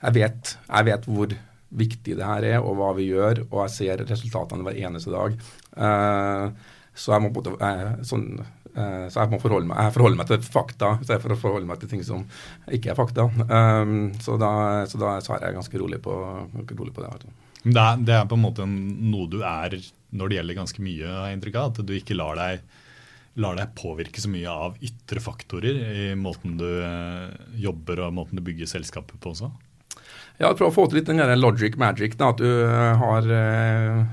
[0.00, 1.36] jeg, vet, jeg vet hvor
[1.70, 3.44] viktig det her er, og hva vi gjør.
[3.50, 5.36] Og jeg ser resultatene hver eneste dag.
[5.76, 8.32] Uh, så jeg både, uh, sånn,
[8.70, 11.80] Uh, så jeg må forholde meg, jeg forholder meg til fakta for å forholde meg
[11.82, 12.20] til ting som
[12.70, 13.26] ikke er fakta.
[13.50, 14.50] Um, så, da,
[14.90, 16.14] så da så er jeg ganske rolig på,
[16.78, 17.32] rolig på det.
[17.64, 19.74] Det er, det er, på en måte noe du er
[20.16, 21.72] når det gjelder ganske mye, har jeg inntrykk av.
[21.72, 22.62] At du ikke lar deg,
[23.42, 27.26] lar deg, påvirke så mye av ytre faktorer i måten du uh,
[27.58, 29.50] jobber og måten du bygger selskapet på også?
[30.40, 32.16] Ja, prøv å få til litt den der logic magic.
[32.16, 32.48] Da, at du
[33.02, 34.04] har uh,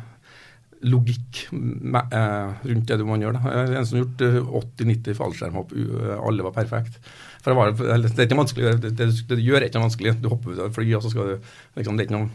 [0.85, 3.39] logikk eh, rundt det du må gjøre.
[3.39, 3.63] Da.
[3.79, 4.23] En som har gjort
[4.77, 5.73] 80-90 eh, fallskjermhopp,
[6.19, 6.99] alle var perfekt.
[7.41, 7.73] For det, var,
[8.03, 10.17] det, er ikke vanskelig, det, det, det gjør ikke noe vanskelig.
[10.21, 11.49] Du hopper ut av et fly, og så skal du
[11.79, 12.29] liksom, det er ikke noe,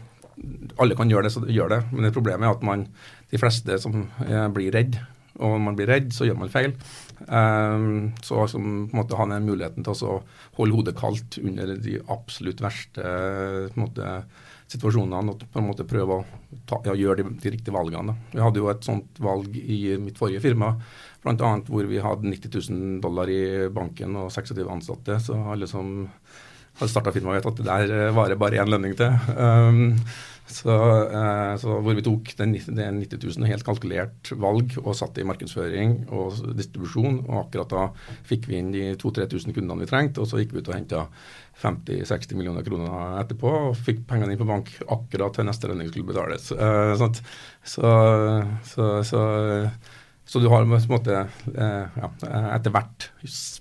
[0.81, 1.81] Alle kan gjøre det, så gjør det.
[1.93, 2.87] Men det problemet er at man,
[3.31, 4.97] de fleste som eh, blir redd,
[5.39, 6.75] og når man blir redd, så gjør man feil.
[7.27, 10.17] Um, så altså, på en måte han den muligheten til å
[10.57, 14.15] holde hodet kaldt under de absolutt verste på en måte,
[14.73, 16.25] situasjonene og på en måte prøve å
[16.69, 18.15] ta, ja, gjøre de, de, riktige valgene.
[18.33, 20.73] Vi hadde jo et sånt valg i mitt forrige firma,
[21.23, 21.51] bl.a.
[21.67, 25.19] hvor vi hadde 90 000 dollar i banken og 26 ansatte.
[25.23, 25.93] Så alle som
[26.79, 29.13] har starta firma, vet at det der varer bare én lønning til.
[29.37, 29.99] Um,
[30.43, 30.73] så,
[31.07, 35.27] eh, så, hvor vi tok den, den 90 000 helt kalkulert valg og satte i
[35.27, 37.21] markedsføring og distribusjon.
[37.29, 37.85] Og akkurat da
[38.27, 41.05] fikk vi inn de 2000-3000 kundene vi trengte, og så gikk vi ut og henta
[41.63, 46.11] 50-60 millioner kroner etterpå og fikk pengene inn på bank akkurat til neste lønning skulle
[46.11, 46.49] betales.
[46.51, 47.91] Sånn så,
[48.67, 49.21] så, så,
[50.25, 52.09] så, du har på en måte uh, ja,
[52.57, 53.07] etter hvert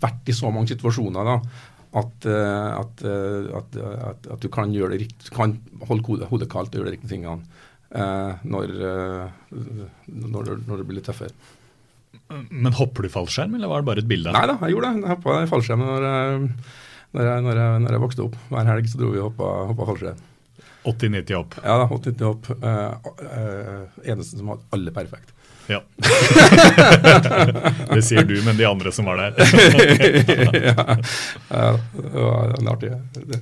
[0.02, 1.36] vært i så mange situasjoner da,
[1.92, 3.76] at, eh, at, eh, at,
[4.32, 7.12] at, du kan gjøre det riktig, kan holde hodet, hodet kaldt og gjøre de riktige
[7.12, 7.42] tingene
[7.92, 9.58] uh, når, uh,
[10.08, 11.34] når, når, det, blir litt tøffere.
[12.48, 14.32] Men hopper du fallskjerm, eller var det bare et bilde?
[14.32, 15.04] Nei da, jeg gjorde det.
[15.04, 16.08] Jeg hoppa fallskjerm når
[17.12, 18.38] når, når jeg, vokste opp.
[18.48, 20.28] Hver helg så dro vi og hoppa, hoppa fallskjerm.
[20.88, 21.58] 80-90 hopp?
[21.60, 22.48] Ja, 80-90 hopp.
[22.64, 25.36] Uh, eneste som hadde alle perfekt.
[25.72, 25.80] Ja.
[27.94, 29.30] det sier du, men de andre som var der.
[30.68, 30.74] ja.
[31.48, 33.38] ja, det var en artig, det,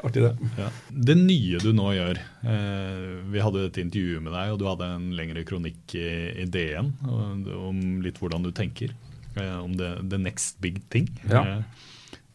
[0.00, 0.32] artig det.
[0.58, 0.68] Ja.
[1.10, 4.86] Det nye du nå gjør eh, Vi hadde et intervju med deg, og du hadde
[4.96, 6.08] en lengre kronikk i,
[6.44, 8.90] i DN om litt hvordan du tenker.
[9.36, 11.08] Eh, om the, the, next big thing.
[11.30, 11.44] Ja.
[11.46, 11.62] Eh,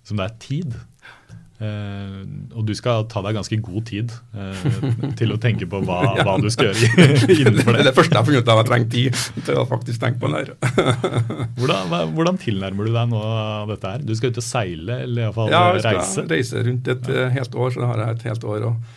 [0.05, 0.71] som det er tid.
[1.55, 4.63] Uh, og du skal ta deg ganske god tid uh,
[5.15, 6.25] til å tenke på hva, ja.
[6.27, 7.85] hva du skal gjøre innenfor det.
[7.87, 10.33] Det første jeg funnet ut av at jeg trenger tid til å faktisk tenke på
[10.33, 10.57] det.
[11.61, 13.23] hvordan, hva, hvordan, tilnærmer du deg nå
[13.71, 14.03] dette her?
[14.03, 15.87] Du skal ut og seile, eller iallfall ja, reise?
[15.87, 17.09] Ja, jeg skal reise rundt et.
[17.15, 18.93] Eh, helt år, så da har jeg et helt år og,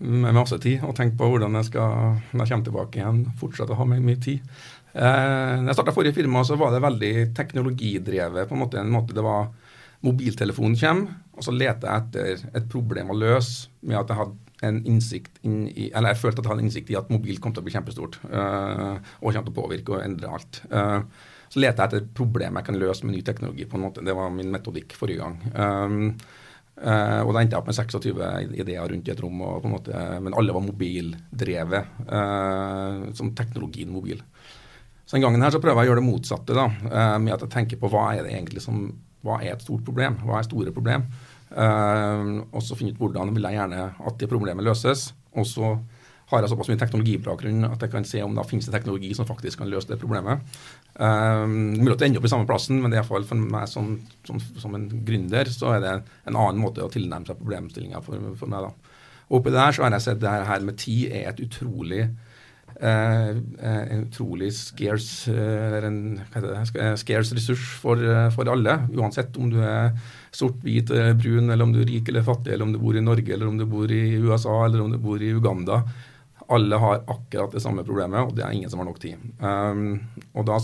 [0.00, 0.82] med masse tid.
[0.86, 4.02] Og tenke på hvordan jeg skal, når jeg kommer tilbake igjen, fortsette å ha meg
[4.04, 4.52] mye tid.
[4.90, 8.48] Uh, når jeg starta forrige firma, så var det veldig teknologidrevet.
[8.48, 9.52] på en måte, en måte det var
[10.00, 14.66] Mobiltelefonen kommer, og så leter jeg etter et problem å løse med at jeg hadde
[14.68, 17.40] en innsikt inn i, eller jeg følte at jeg hadde en innsikt i at mobil
[17.40, 20.60] kom til å bli kjempestort uh, og kom til å påvirke og endre alt.
[20.68, 21.00] Uh,
[21.48, 23.64] så leter jeg etter et problem jeg kan løse med ny teknologi.
[23.66, 24.04] på en måte.
[24.04, 25.40] Det var min metodikk forrige gang.
[25.56, 26.12] Um,
[26.84, 29.70] uh, og da endte jeg opp med 26 ideer rundt i et rom, og på
[29.70, 31.98] en måte, men alle var mobildrevet.
[33.16, 34.20] som teknologien mobil.
[35.06, 36.68] Så den gangen her så prøver jeg å gjøre det motsatte, da,
[37.18, 38.90] med at jeg tenker på hva er det egentlig som
[39.26, 41.04] hva er et stort problem, hva er store problem.
[41.50, 45.10] Uh, og så finne ut hvordan vil jeg gjerne at det problemet løses.
[45.34, 45.74] Og så
[46.30, 49.26] har jeg såpass mye teknologibakgrunn at jeg kan se om det finnes det teknologi som
[49.26, 50.44] faktisk kan løse det problemet.
[50.94, 53.96] Uh, mulig at det ender opp i samme plassen, men det er for meg som,
[54.26, 58.30] som, som, en gründer så er det en annen måte å tilnærme seg problemstillinga for,
[58.38, 58.68] for, meg.
[58.68, 58.96] da.
[59.30, 62.04] Oppi der så har jeg sett det her med tid er et utrolig
[62.82, 66.20] Eh, eh, en utrolig scarce, eh, en,
[66.96, 68.00] scarce ressurs for,
[68.32, 68.78] for, alle.
[68.96, 69.90] Uansett om du er
[70.32, 70.88] sort, hvit,
[71.20, 73.50] brun, eller om du er rik eller fattig, eller om du bor i Norge, eller
[73.50, 75.82] om du bor i USA, eller om du bor i Uganda.
[76.48, 79.20] Alle har akkurat det samme problemet, og det er ingen som har nok tid.
[79.38, 80.00] Um,
[80.32, 80.56] og da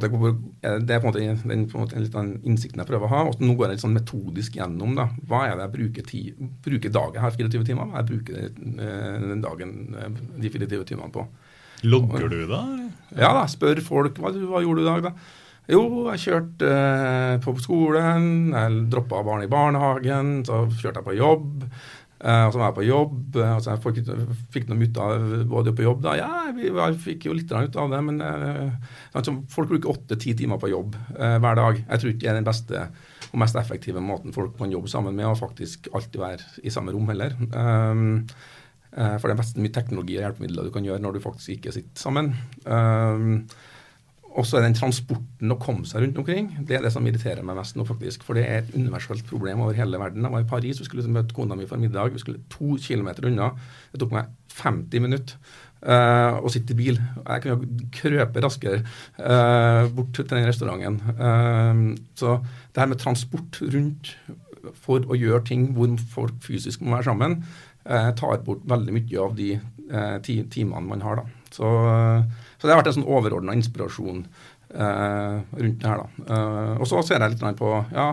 [0.00, 2.14] det er på en måte, den, på en måte litt
[2.48, 3.22] innsikten jeg prøver å ha.
[3.28, 4.94] og Nå går jeg litt sånn metodisk gjennom.
[4.96, 5.08] da.
[5.28, 6.22] Hva er det jeg bruker, ti,
[6.64, 7.20] bruker dagen?
[7.20, 7.90] her 24 timer.
[7.90, 11.26] Hva jeg bruker eh, den dagen eh, de 24 timene på?
[11.82, 12.62] Logger du da?
[13.10, 13.46] Ja, da.
[13.50, 15.40] Spør folk hva, hva gjorde du i dag, da.
[15.70, 21.18] Jo, jeg kjørte eh, på skolen, jeg droppa barn i barnehagen, så kjørte jeg på
[21.20, 21.66] jobb.
[22.22, 23.14] Uh, og så var jeg på jobb.
[23.34, 24.10] og så jeg fikk,
[24.54, 26.14] fikk noe ut av både på jobb da.
[26.20, 28.70] Ja, vi, jeg fikk jo litt ut av det, men uh,
[29.18, 31.82] altså, folk bruker åtte-ti timer på jobb hver dag.
[31.82, 32.86] Jeg tror ikke det er den beste
[33.32, 36.92] og mest effektive måten folk kan jobbe sammen med, og faktisk alltid være i samme
[36.92, 37.32] rom heller.
[37.56, 38.28] Um,
[38.92, 41.72] for det er mest mye teknologi og hjelpemidler du kan gjøre når du faktisk ikke
[41.72, 42.34] sitter sammen.
[42.68, 43.46] Um,
[44.32, 46.46] og så er den transporten å komme seg rundt omkring.
[46.64, 48.24] Det er det som irriterer meg mest nå, faktisk.
[48.24, 50.24] For det er et universelt problem over hele verden.
[50.24, 52.14] Jeg var i Paris, vi skulle møte kona mi for middag.
[52.14, 53.50] Vi skulle to kilometer unna.
[53.92, 55.36] Det tok meg 50 minutter.
[55.82, 57.00] Uh, å sitte i bil.
[57.24, 58.84] Jeg kunne krøpe raskere
[59.18, 61.00] uh, bort til den restauranten.
[61.18, 62.36] Uh, så
[62.70, 64.14] det her med transport rundt
[64.78, 67.40] for å gjøre ting hvor folk fysisk må være sammen,
[67.82, 69.56] tar bort veldig mye av de
[70.22, 71.18] ti timene man har.
[71.18, 71.24] da.
[71.50, 71.66] Så,
[72.62, 74.22] så, det har vært en sånn overordna inspirasjon
[74.72, 75.98] rundt det her.
[76.00, 76.36] da.
[76.80, 78.06] og så ser jeg litt på ja,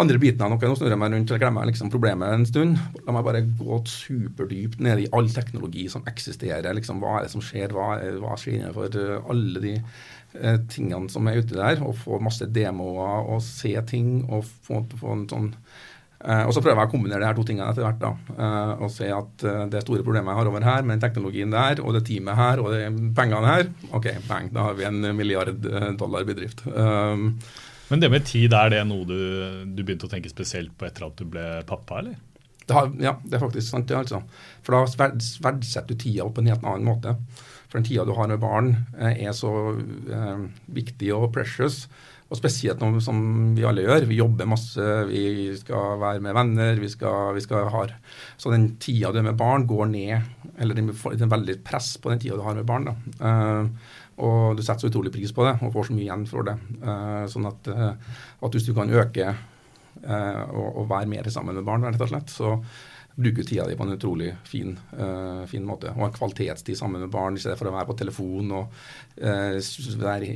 [0.00, 0.60] andre biten av noe.
[0.60, 2.80] Nå snurrer jeg meg rundt og glemmer liksom problemet en stund.
[3.06, 6.68] La meg bare gå superdypt ned i all teknologi som eksisterer.
[6.76, 7.74] Liksom, hva er det som skjer?
[7.76, 11.82] Hva, hva skjer innenfor uh, alle de eh, tingene som er ute der?
[11.86, 15.52] Og få masse demoer og se ting og få, få en sånn
[16.26, 18.00] Og så prøver jeg å kombinere de her to tingene etter hvert.
[18.02, 18.48] da,
[18.82, 21.94] Og se at det store problemet jeg har over her, med den teknologien der, og
[21.94, 25.54] det teamet her, og de pengene her OK, bang, da har vi en milliard
[26.00, 26.64] dollar bedrift.
[26.66, 27.36] Um,
[27.88, 29.18] men det med tid, er det noe du,
[29.70, 32.16] du, begynte å tenke spesielt på etter at du ble pappa, eller?
[32.66, 33.86] Det har, ja, det er faktisk sant.
[33.86, 34.24] det altså.
[34.66, 35.10] For da
[35.46, 37.14] verdsetter du tida på en helt annen måte.
[37.76, 41.84] Den tida du har med barn, eh, er så eh, viktig og precious.
[42.26, 43.18] Og spesielt noe som
[43.54, 44.08] vi alle gjør.
[44.08, 46.80] Vi jobber masse, vi skal være med venner.
[46.80, 47.84] vi skal, vi skal ha,
[48.36, 50.22] Så den tida du er med barn, går ned.
[50.58, 50.88] Eller det
[51.22, 52.88] er veldig press på den tida du har med barn.
[52.88, 52.96] da.
[53.20, 53.68] Uh,
[54.16, 56.54] og du setter så utrolig pris på det og får så mye igjen for det.
[57.28, 59.26] Sånn at, at, hvis du kan øke
[60.00, 62.54] og, og, være mer sammen med barn, rett og slett, så
[63.16, 65.88] bruker tida di på en utrolig fin, uh, fin måte.
[65.94, 68.74] Og ha kvalitetstid sammen med barn i stedet for å være på telefon og
[69.22, 69.56] uh,
[70.02, 70.28] være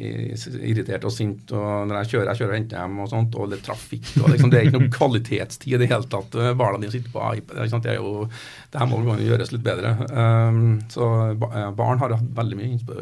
[0.64, 1.52] irritert og sint.
[1.52, 4.08] og Når jeg kjører jeg kjører og henter dem, og sånt, og det er trafikk
[4.22, 6.40] og liksom, Det er ikke noe kvalitetstid i det hele tatt.
[6.56, 7.60] Barna dine sitter på iPad.
[7.60, 7.84] Ikke sant?
[7.84, 8.24] Det, er jo,
[8.72, 9.94] det her må gjøres litt bedre.
[10.08, 13.00] Um, så barn har hatt veldig mye,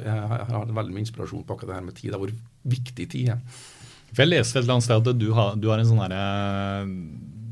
[0.50, 2.18] har veldig mye inspirasjon på akkurat det her med tid.
[2.18, 2.34] Hvor
[2.78, 3.64] viktig tid er.
[4.10, 6.22] For Jeg leste et eller annet sted at du har, du har en sånn herre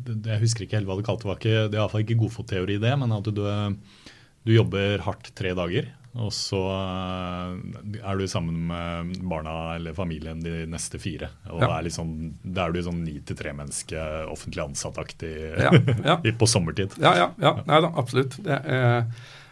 [0.06, 1.38] jeg husker ikke helt hva du kalte det.
[1.70, 5.92] Det er iallfall ikke godfotteori det, men at du, du, jobber hardt tre dager.
[6.16, 11.28] Og så eh, er du sammen med barna eller familien de neste fire.
[11.50, 11.70] Og ja.
[11.76, 15.74] er liksom, da er du sånn ni til tre-menneske, offentlig ansatt-aktig ja,
[16.06, 16.16] ja.
[16.40, 16.96] på sommertid.
[17.02, 17.56] Ja, ja, ja.
[17.68, 18.38] Nei da, absolutt.
[18.46, 19.02] Det, eh,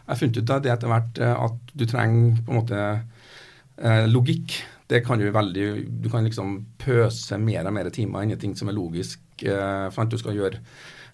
[0.05, 2.81] jeg har funnet ut av det etter hvert eh, at du trenger på en måte
[2.85, 4.57] eh, logikk.
[4.89, 5.69] Det kan du veldig
[6.05, 9.91] Du kan liksom pøse mer og mer timer inn i ting som er logisk uh,
[9.95, 10.62] for du skal gjøre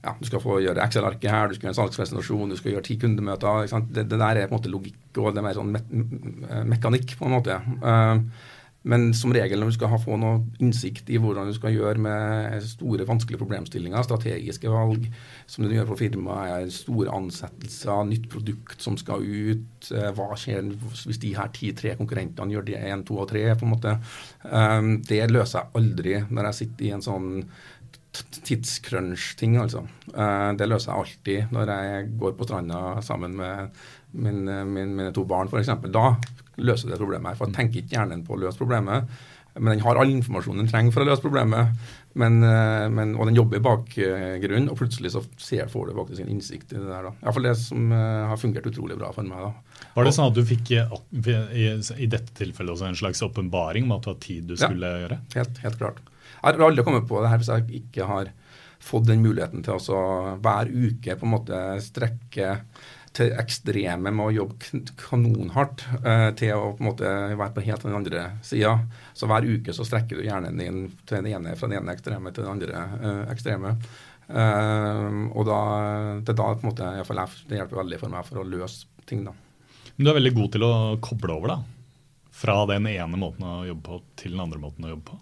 [0.01, 2.87] ja, du skal få gjøre Excel-arket her, du skal gjøre en salgspresentasjon, du skal gjøre
[2.87, 3.67] ti kundemøter.
[3.69, 7.19] Det, det, der er på en måte logikk og det er mer sånn me mekanikk,
[7.19, 7.59] på en måte.
[7.85, 8.57] Uh,
[8.89, 12.01] men som regel når du skal ha, få noe innsikt i hvordan du skal gjøre
[12.01, 15.05] med store, vanskelige problemstillinger, strategiske valg,
[15.45, 20.73] som du gjør for firmaet, store ansettelser, nytt produkt som skal ut, uh, hva skjer
[21.03, 23.99] hvis de her ti-tre konkurrentene gjør det én, to og tre, på en måte.
[24.49, 27.29] Um, det løser jeg aldri når jeg sitter i en sånn
[28.13, 29.85] tidscrunch-ting, altså.
[30.13, 33.83] Uh, det løser jeg alltid når jeg går på stranda sammen med
[34.13, 35.71] min, min, mine to barn, f.eks.
[35.95, 36.07] Da
[36.61, 37.39] løser det problemet.
[37.39, 39.07] For jeg tenker ikke hjernen på å løse problemet,
[39.59, 41.75] men den har all informasjonen den trenger for å løse problemet.
[42.19, 46.25] Men, uh, men, og den jobber i bakgrunnen, og plutselig så ser, får du faktisk
[46.25, 47.07] en innsikt i det der.
[47.07, 47.13] da.
[47.23, 49.47] Iallfall det som uh, har fungert utrolig bra for meg.
[49.47, 49.87] da.
[49.95, 53.97] Var det sånn at du fikk i, i dette tilfellet også en slags åpenbaring om
[53.97, 55.21] at det var tid du skulle ja, gjøre?
[55.39, 56.05] Helt, helt klart.
[56.41, 58.31] Jeg har aldri kommet på det her hvis jeg ikke har
[58.81, 60.05] fått den muligheten til å
[60.41, 62.55] hver uke på en måte strekke
[63.17, 67.87] til ekstreme med å jobbe kanonhardt eh, til å på en måte være på helt
[67.87, 68.77] den andre sida.
[69.19, 72.31] Så hver uke så strekker du hjernen din til den ene, fra den ene ekstreme
[72.35, 73.75] til den andre eh, ekstreme.
[74.31, 75.61] Eh, og da,
[76.23, 76.93] det, da på en måte,
[77.51, 79.27] det hjelper veldig for meg for å løse ting.
[79.27, 79.35] da.
[79.97, 82.29] Men du er veldig god til å koble over, da?
[82.41, 85.19] Fra den ene måten å jobbe på til den andre måten å jobbe på?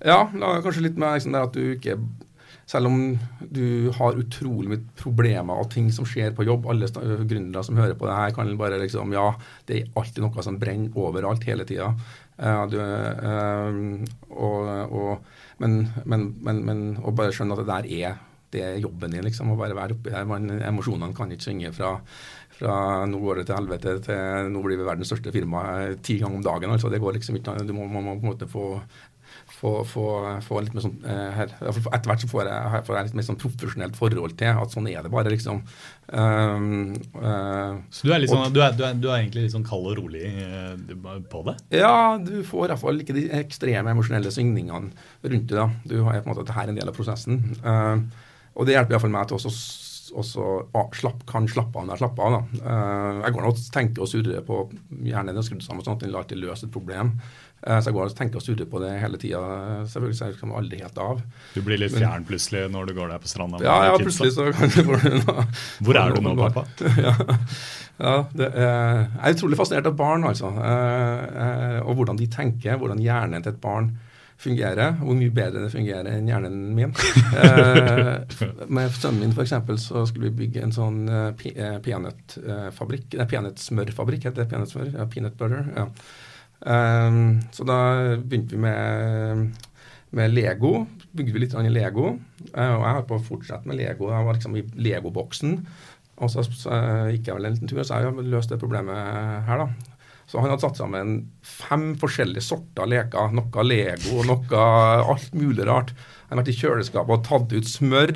[0.00, 1.94] Ja, da kanskje litt med liksom, at du ikke
[2.70, 3.18] selv om
[3.50, 6.86] du har utrolig mye problemer og ting som skjer på jobb, alle
[7.26, 9.32] gründere som hører på det her, kan bare liksom Ja,
[9.66, 11.90] det er alltid noe som brenner overalt hele tida.
[12.40, 13.70] Uh, uh,
[15.60, 15.72] men,
[16.04, 18.20] men, men, men, å bare skjønne at det der er,
[18.54, 19.50] det er jobben din, liksom.
[19.52, 20.28] Å bare være oppi her.
[20.30, 21.90] Man, emosjonene kan ikke synge fra,
[22.54, 22.76] fra
[23.10, 25.60] nå går det til helvete til nå blir vi verdens største firma
[26.06, 26.70] ti ganger om dagen.
[26.70, 28.66] altså Det går liksom ikke Du må, må, må på en måte få
[29.60, 30.04] få, få,
[30.44, 33.26] få litt mer sånn uh, her, Etter hvert så får jeg, får jeg, litt mer
[33.26, 35.60] sånn profesjonelt forhold til at sånn er det bare, liksom.
[36.08, 39.44] Um, uh, så du er, litt sånn, og, du, er, du, er, du er, egentlig
[39.44, 41.58] litt sånn kald og rolig uh, på det?
[41.82, 44.90] Ja, du får i hvert fall ikke de ekstreme emosjonelle svingningene
[45.28, 45.58] rundt det.
[45.58, 45.68] da.
[45.84, 47.40] Du har på en måte dette er en del av prosessen.
[47.60, 49.54] og det hjelper iallfall meg til å
[50.14, 50.46] og så
[50.96, 52.34] slapp, kan slappe av når jeg slapper av.
[52.34, 52.64] Da.
[52.64, 54.64] Uh, jeg går og tenker og surrer på
[55.06, 57.14] hjernen er skrudd sammen sånn at den alltid løse et problem.
[57.60, 59.40] Uh, så jeg går og tenker og surrer på det hele tida.
[59.92, 61.22] Selvfølgelig så jeg kommer aldri helt av.
[61.54, 63.62] Du blir litt fjern plutselig når du går der på stranda?
[63.64, 65.46] Ja, ja plutselig så kan du noe,
[65.80, 66.66] Hvor er du nå, pappa?
[67.06, 67.16] ja,
[68.00, 70.52] ja er, jeg er utrolig fascinert av barn, altså.
[70.56, 73.92] Uh, og hvordan de tenker, hvordan hjernen til et barn
[74.40, 76.94] fungerer, hvor mye bedre det fungerer enn hjernen min.
[77.42, 78.14] eh,
[78.72, 79.54] med sønnen min f.eks.
[79.84, 81.30] så skulle vi bygge en sånn uh,
[81.84, 84.92] peanøttfabrikk, uh, peanøttsmørfabrikk, heter det peanøttsmør?
[84.96, 85.68] Ja, peanut butter.
[85.76, 85.88] ja.
[86.60, 87.76] Um, så da
[88.20, 89.60] begynte vi med,
[90.16, 90.84] med Lego.
[91.16, 92.10] Bygde vi litt i Lego.
[92.52, 94.10] Uh, og jeg har på å fortsette med Lego.
[94.12, 95.56] Jeg var liksom i Lego-boksen.
[96.20, 96.82] Og så, så
[97.12, 99.89] gikk jeg vel en liten tur, så jeg har løst det problemet her, da.
[100.30, 103.32] Så han hadde satt sammen fem forskjellige sorter leker.
[103.34, 104.64] Noe Lego, noe
[105.02, 105.90] alt mulig rart.
[106.28, 108.12] Han har vært i kjøleskapet og tatt ut smør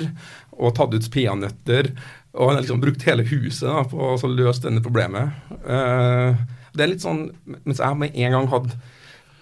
[0.55, 1.91] og tatt ut peanøtter.
[2.35, 5.35] Og han har liksom brukt hele huset da, på å løse denne problemet.
[5.67, 6.39] Uh,
[6.75, 7.27] det er litt sånn,
[7.63, 8.79] Mens jeg med en gang hadde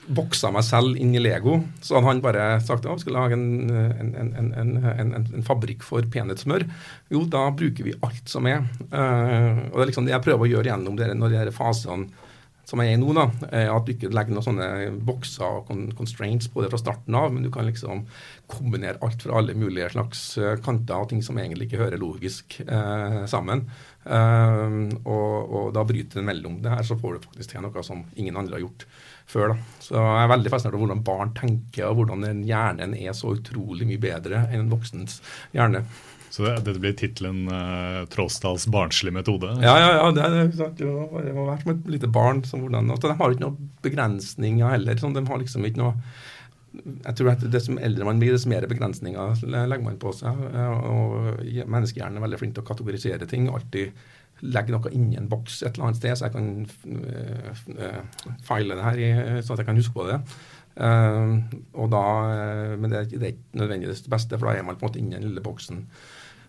[0.04, 3.38] boksa meg selv inn i Lego, så hadde han bare sagt at vi skal lage
[3.38, 6.66] en, en, en, en fabrikk for peanøttsmør.
[7.14, 8.66] Jo, da bruker vi alt som er.
[8.90, 11.54] Uh, og det er liksom det jeg prøver å gjøre gjennom det, når de her
[11.56, 12.23] fasene
[12.68, 14.68] som jeg er nå, da, at du ikke legger noen sånne
[15.04, 18.06] bokser og constraints på det fra starten av, men du kan liksom
[18.48, 22.60] kombinere alt fra alle mulige slags eh, kanter og ting som egentlig ikke hører logisk
[22.64, 23.66] eh, sammen.
[24.04, 27.86] Eh, og, og, da bryter den mellom det her, så får du faktisk til noe
[27.86, 28.88] som ingen andre har gjort
[29.30, 29.54] før.
[29.54, 29.58] da.
[29.84, 33.88] Så jeg er veldig fascinert av hvordan barn tenker, og hvordan hjernen er så utrolig
[33.90, 35.22] mye bedre enn en voksens
[35.56, 35.86] hjerne.
[36.34, 39.52] Så det, dette blir tittelen uh, 'Tråsdals barnslige metode'?
[39.62, 42.42] Ja, ja, ja det, det, det må være som et lite barn.
[42.50, 44.98] Som hvordan, de har ikke noen begrensninger heller.
[44.98, 45.94] Sånn, de har liksom ikke noe
[46.74, 50.40] jeg tror at Dess eldre man blir, dess mer begrensninger legger man på seg.
[50.58, 53.46] og Menneskehjernen er veldig flink til å kategorisere ting.
[53.54, 53.94] alltid
[54.44, 56.48] legge noe inni en boks et eller annet sted, så jeg kan
[57.78, 59.12] uh, file det her, i,
[59.46, 60.18] så at jeg kan huske på det.
[60.74, 61.38] Uh,
[61.78, 64.80] og da, uh, men det, det, er ikke nødvendigvis det beste, for da er man
[64.80, 65.86] på en måte inni den lille boksen.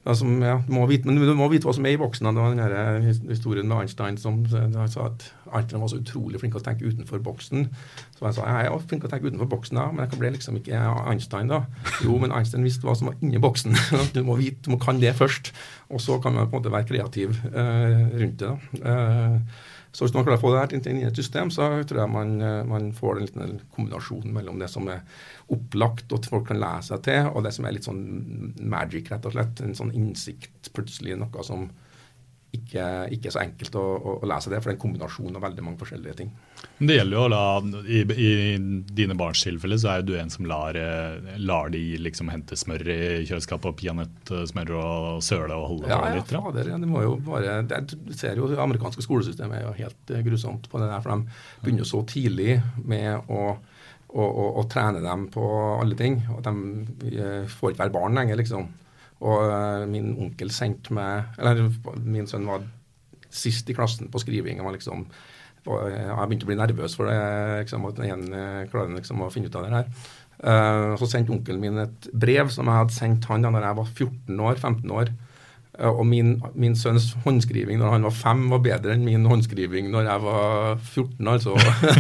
[0.05, 2.29] Som, ja, du må vite, men du må vite hva som er i boksen.
[2.29, 6.53] Det var den her historien med Einstein som sa at Einstein var så utrolig flink
[6.53, 7.71] til å tenke utenfor boksen.
[8.19, 10.35] Så han sa jeg er flink til å tenke utenfor boksen, da, men jeg ble
[10.37, 11.63] liksom ikke Einstein da.
[12.05, 13.79] Jo, men Einstein visste hva som var inni boksen.
[14.17, 15.55] du må vite, du må kan det først,
[15.89, 18.53] og så kan man på en måte være kreativ uh, rundt det.
[18.53, 18.85] da.
[18.85, 22.01] Uh, så hvis man klarer å få det her inn i et system, så tror
[22.03, 25.05] jeg man, eh, man får en liten kombinasjon mellom det som er
[25.55, 28.03] opplagt og folk kan lese seg til, og det som er litt sånn
[28.59, 29.63] magic, rett og slett.
[29.63, 31.69] En sånn innsikt, plutselig noe som
[32.57, 32.87] ikke,
[33.17, 35.65] ikke så enkelt å, å, å, lese det, for det er en kombinasjon av veldig
[35.67, 36.31] mange forskjellige ting.
[36.79, 37.43] Det gjelder jo da,
[37.85, 38.31] i, i
[38.99, 42.87] dine barns tilfelle så er du en som lar, eh, lar de liksom hente smør
[42.89, 46.35] i kjøleskapet og peanøttsmør og søle og holde ja, på litt?
[46.35, 50.15] Ja, fader, det må jo bare, det ser jo Det amerikanske skolesystemet er jo helt
[50.15, 53.55] eh, grusomt på det der, for de begynner så tidlig med å
[54.15, 55.45] og, og, og, trene dem på
[55.81, 56.21] alle ting.
[56.31, 58.69] og De eh, får ikke være barn lenger, liksom.
[59.23, 61.63] Og uh, min onkel sendte meg Eller
[62.03, 62.65] min sønn var
[63.35, 64.61] sist i klassen på skriving.
[64.73, 65.07] liksom,
[65.67, 67.17] og eh, Jeg begynte å bli nervøs for det.
[67.65, 68.29] Liksom, at igjen
[68.71, 69.89] klarer liksom å finne ut av det her.
[70.45, 73.87] Uh, så sendte onkelen min et brev som jeg hadde sendt han da jeg var
[73.89, 75.13] 14 år, 15 år.
[75.79, 79.91] Uh, og min, min, sønns håndskriving når han var fem, var bedre enn min håndskriving
[79.95, 81.31] når jeg var 14.
[81.33, 81.57] altså.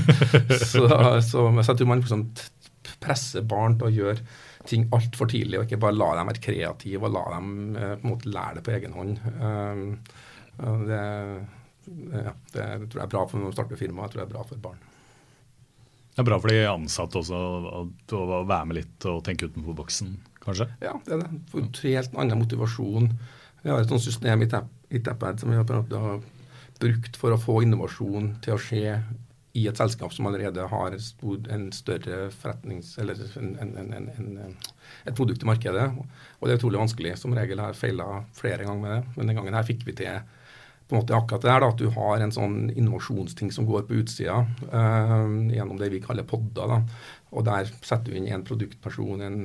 [0.72, 2.26] så, så, så, jeg tror man liksom
[3.02, 4.20] presser barn til å gjøre
[4.68, 8.08] ting altfor tidlig, og ikke bare la dem være kreative og la dem uh, på
[8.08, 9.18] en måte lære det på egen hånd.
[9.38, 9.84] Um,
[10.88, 11.04] det,
[12.14, 14.34] ja, det, tror jeg er bra for når man starter firma, jeg tror det er
[14.34, 14.82] bra for barn.
[16.14, 17.38] Det er bra for de ansatte også
[18.14, 20.12] å være med litt og tenke utenfor boksen,
[20.44, 20.68] kanskje?
[20.84, 21.40] Ja, det er det.
[21.50, 23.10] Får helt annen motivasjon.
[23.64, 25.66] Vi har et sånt system i Tappad som vi har
[26.80, 28.98] brukt for å få innovasjon til å skje
[29.54, 32.96] i et selskap som allerede har en større forretnings...
[32.98, 34.56] Eller en, en, en,
[35.06, 35.84] et produkt i markedet.
[36.40, 37.12] Og det er utrolig vanskelig.
[37.20, 39.02] Som regel har jeg feila flere ganger med det.
[39.14, 40.24] Men den gangen her fikk vi til
[40.84, 43.86] på en måte akkurat det her, da, at du har en sånn innovasjonsting som går
[43.88, 46.74] på utsida uh, gjennom det vi kaller podder.
[46.74, 46.80] da,
[47.32, 49.38] og Der setter du inn en produktperson, en,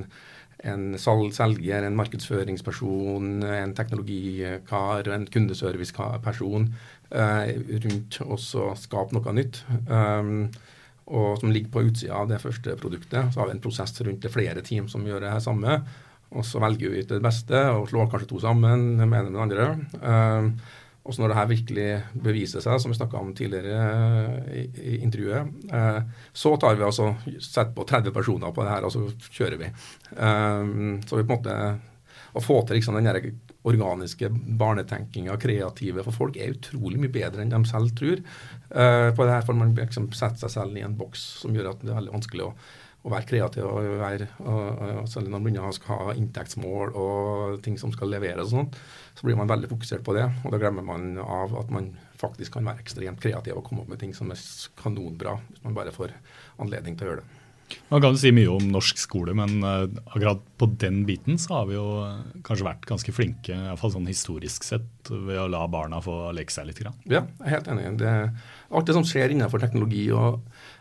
[0.68, 6.68] en selger, en markedsføringsperson, en teknologikar, en kundeserviceperson
[7.10, 8.38] Eh, rundt og
[8.78, 9.64] skape noe nytt.
[9.90, 10.52] Um,
[11.10, 13.32] og som ligger på utsida av det første produktet.
[13.34, 15.80] Så har vi en prosess rundt det flere team som gjør det her samme.
[16.30, 19.72] Og så velger vi ut det beste og slår kanskje to sammen med den andre.
[20.04, 20.52] Um,
[21.10, 21.88] og så når det her virkelig
[22.22, 23.80] beviser seg, som vi snakka om tidligere
[24.54, 26.04] i, i intervjuet, uh,
[26.38, 29.72] så tar vi altså setter på 30 personer på det her, og så kjører vi.
[30.14, 31.62] Um, så vi på en måte
[32.38, 34.30] å få til liksom den organiske
[34.60, 36.04] barnetenkinga, kreative.
[36.06, 38.22] For folk er utrolig mye bedre enn de selv tror.
[38.70, 41.74] Uh, på det her får man liksom sette seg selv i en boks som gjør
[41.74, 42.54] at det er veldig vanskelig å,
[43.02, 43.66] å være kreativ.
[43.66, 48.14] og være, og, og, Selv når man begynner å ha inntektsmål og ting som skal
[48.14, 48.80] leveres, og sånt,
[49.20, 50.24] så blir man veldig fokusert på det.
[50.46, 53.92] Og da glemmer man av at man faktisk kan være ekstremt kreativ og komme opp
[53.92, 54.40] med ting som er
[54.80, 56.16] kanonbra, hvis man bare får
[56.64, 57.36] anledning til å gjøre det.
[57.92, 61.68] Man kan si mye om norsk skole, men uh, akkurat på den biten så har
[61.70, 65.46] vi jo eh, kanskje vært ganske flinke, i hvert fall sånn historisk sett, ved å
[65.52, 66.82] la barna få leke seg litt.
[66.82, 66.98] Grann.
[67.06, 67.86] Ja, jeg er helt enig.
[68.02, 68.14] Det,
[68.74, 70.40] alt det som skjer innenfor teknologi og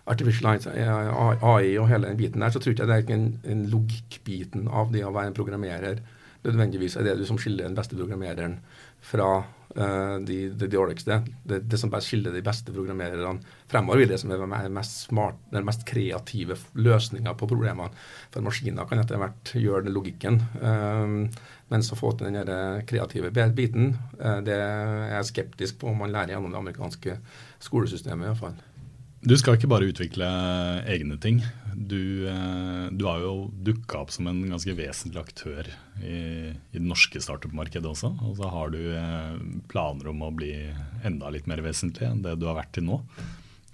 [0.09, 3.67] artificial AI og hele den biten der, så tror jeg det er ikke en, en
[3.73, 6.01] logikkbiten av det å være en programmerer
[6.49, 8.59] nødvendigvis er det du som skiller den beste programmereren
[9.05, 11.21] fra uh, de, de dårligste.
[11.45, 13.39] Det, det, som skiller de beste programmererne
[13.71, 17.93] fremover, vil det som er mest smart, den mest kreative løsninga på problemene.
[18.35, 20.41] For maskiner kan etter hvert gjøre den logikken.
[20.63, 21.21] Um,
[21.69, 26.15] mens å få til den kreative biten, uh, det er jeg skeptisk på om man
[26.15, 27.21] lærer gjennom det amerikanske
[27.69, 28.27] skolesystemet.
[28.27, 28.59] i hvert fall.
[29.19, 30.27] Du skal ikke bare utvikle
[30.87, 31.41] egne ting.
[31.75, 35.71] Du, eh, du har jo dukka opp som en ganske vesentlig aktør
[36.03, 36.19] i,
[36.55, 38.13] i det norske startup-markedet også.
[38.29, 39.41] Og så har du eh,
[39.71, 40.53] planer om å bli
[41.07, 43.01] enda litt mer vesentlig enn det du har vært til nå.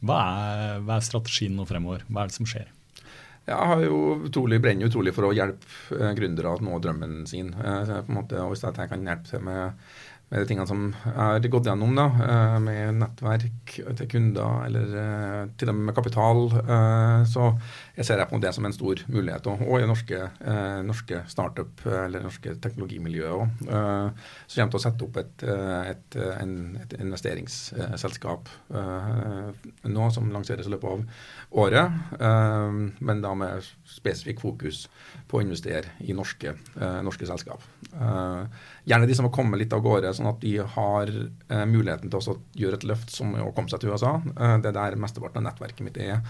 [0.05, 2.07] Hva er, hva er strategien nå fremover?
[2.09, 2.73] Hva er det som skjer?
[3.45, 7.53] Jeg har jo utrolig, brenner utrolig for å hjelpe gründere til å nå drømmen sin.
[7.53, 9.77] på en måte, Hvis jeg kan hjelpe til med
[10.31, 15.43] med de tingene som er gått gjennom, da, eh, med nettverk til kunder eller eh,
[15.61, 17.51] til og med kapital, eh, så
[17.95, 19.47] jeg ser jeg på det som en stor mulighet.
[19.53, 20.19] Og i norske,
[20.83, 23.53] norske startup- eller norske teknologimiljøer òg.
[24.49, 28.51] Så kommer til å sette opp et, et, en, et investeringsselskap
[29.95, 34.89] nå som lanseres i løpet av året, men da med spesifikk fokus
[35.31, 36.57] på å investere i norske,
[37.07, 37.63] norske selskap.
[38.85, 42.21] Gjerne de som har kommet litt av gårde, sånn at de har eh, muligheten til
[42.21, 44.19] å gjøre et løft som å komme seg til USA.
[44.21, 46.21] Eh, det er der mesteparten av nettverket mitt er.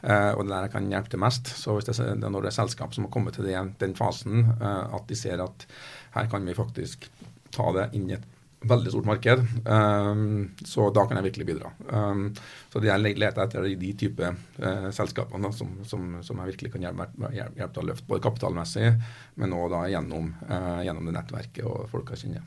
[0.00, 1.52] Eh, og det der jeg kan hjelpe til mest.
[1.58, 4.46] Så hvis det, er når det er selskap som har kommet til det, den fasen,
[4.56, 5.66] eh, at de ser at
[6.14, 7.08] her kan vi faktisk
[7.54, 8.26] ta det inn i et
[8.60, 9.44] veldig stort marked.
[9.64, 11.70] Um, så da kan jeg virkelig bidra.
[11.92, 12.28] Um,
[12.72, 17.32] så jeg leter etter de type uh, selskapene som, som, som, jeg virkelig kan hjelpe,
[17.34, 18.92] hjelpe til å løfte, både kapitalmessig,
[19.38, 22.46] men òg gjennom, uh, gjennom, det nettverket og folk jeg kjenner.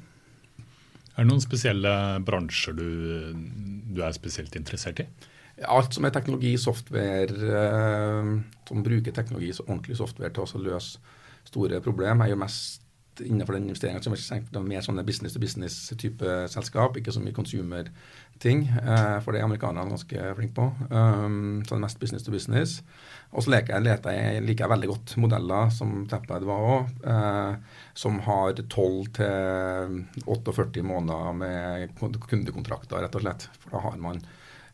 [1.16, 1.94] Er det noen spesielle
[2.26, 2.90] bransjer du,
[3.92, 5.08] du er spesielt interessert i?
[5.72, 8.36] Alt som er teknologi, software, uh,
[8.68, 12.82] som bruker teknologi, så ordentlig software til å løse store problemer, er jo mest
[13.20, 18.64] innenfor den investeringen som er mer sånne business to business-type selskap, ikke så mye consumer-ting.
[18.72, 20.68] Eh, for det er amerikanerne ganske flinke på.
[20.90, 22.80] Um, så det er mest business to business.
[23.32, 28.20] Og så leker jeg, liker jeg veldig godt modeller, som Tappad var òg, eh, som
[28.28, 33.48] har 12 til 48 måneder med kundekontrakter, rett og slett.
[33.60, 34.20] For da har man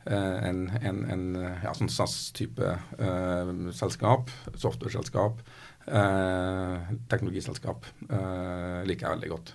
[0.10, 1.28] eh, en, en, en
[1.66, 5.42] ja, sånn SAS-type eh, selskap, software-selskap
[5.88, 9.54] teknologiselskap eh, liker jeg veldig godt.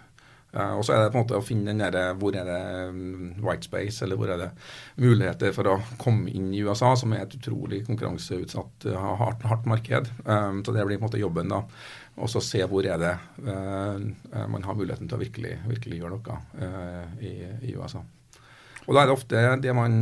[0.53, 2.59] Uh, og så er det på en måte å finne den der, hvor er det
[2.93, 4.51] um, white space, eller hvor er det
[5.01, 9.69] muligheter for å komme inn i USA, som er et utrolig konkurranseutsatt, uh, hardt, hardt,
[9.71, 10.11] marked.
[10.27, 11.63] Um, så det blir på en måte jobben, da.
[12.21, 13.15] Og så se hvor er det
[13.47, 13.97] uh,
[14.53, 17.33] man har muligheten til å virkelig, virkelig gjøre noe i,
[17.71, 18.03] i, USA.
[18.85, 19.95] Og da er det ofte det man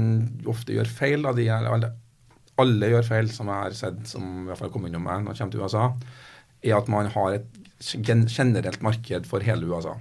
[0.50, 1.22] ofte gjør feil.
[1.28, 1.92] Da, de er, alle,
[2.58, 5.36] alle gjør feil, som jeg har sett, som i hvert fall kom innom meg når
[5.36, 5.86] jeg kommer til USA,
[6.62, 9.96] er at man har et generelt marked for hele USA.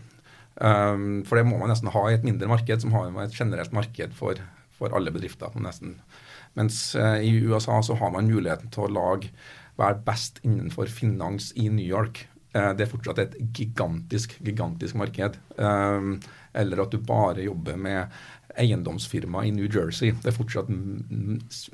[0.60, 3.72] Um, for det må man nesten ha i et mindre marked, som har et generelt
[3.76, 4.42] marked for,
[4.76, 5.54] for alle bedrifter.
[5.56, 5.96] nesten.
[6.60, 9.32] Mens uh, i USA så har man muligheten til å lage
[9.80, 12.26] være best innenfor finans i New York.
[12.52, 15.40] Uh, det er fortsatt et gigantisk, gigantisk marked.
[15.56, 16.18] Um,
[16.54, 18.20] eller at du bare jobber med
[18.58, 20.14] eiendomsfirma i New Jersey.
[20.24, 20.70] Det er fortsatt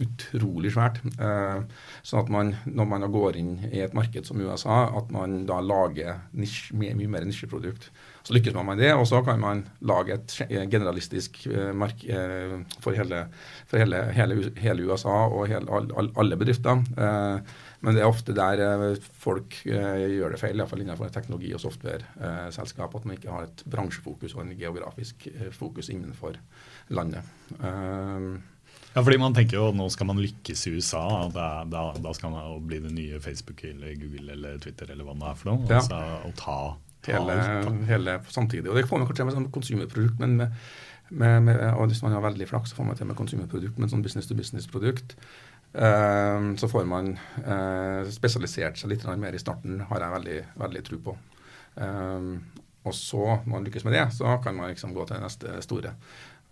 [0.01, 0.99] utrolig svært.
[1.15, 1.61] Eh,
[2.05, 5.61] sånn at man, når man går inn i et marked som USA, at man da
[5.63, 7.89] lager nisje, mye, mye mer nisjeprodukt.
[8.25, 10.37] Så lykkes man med det, og så kan man lage et
[10.71, 13.25] generalistisk eh, mark eh, for, hele,
[13.69, 16.83] for hele, hele, hele, USA og alle bedrifter.
[17.85, 21.61] Men det er ofte der eh, folk eh, gjør det feil, iallfall innenfor teknologi- og
[21.61, 26.39] software-selskap, at man ikke har et bransjefokus og en geografisk eh, fokus innenfor
[26.97, 27.21] landet.
[28.95, 31.03] Ja, fordi man tenker jo at nå skal man lykkes i USA.
[31.35, 35.17] Da, da, da skal man bli det nye Facebook eller Google eller Twitter eller hva
[35.19, 35.65] det er for noe.
[35.69, 35.81] Ja.
[35.83, 36.59] Altså, og ta,
[37.05, 38.71] ta hele, hele samtidig.
[38.71, 40.61] Og Det får man kanskje med sånn konsumerprodukt, men med,
[41.11, 43.91] med, med, og hvis man har veldig flaks, så får man til med konsumerprodukt, men
[43.91, 45.44] sånn business to business-produkt Ehm,
[45.75, 47.09] så får man
[47.43, 51.15] eh, spesialisert seg litt mer i starten, har jeg veldig, veldig tro på.
[51.83, 52.37] Ehm,
[52.85, 55.53] Og så, når man lykkes med det, så kan man liksom gå til det neste
[55.65, 55.95] store.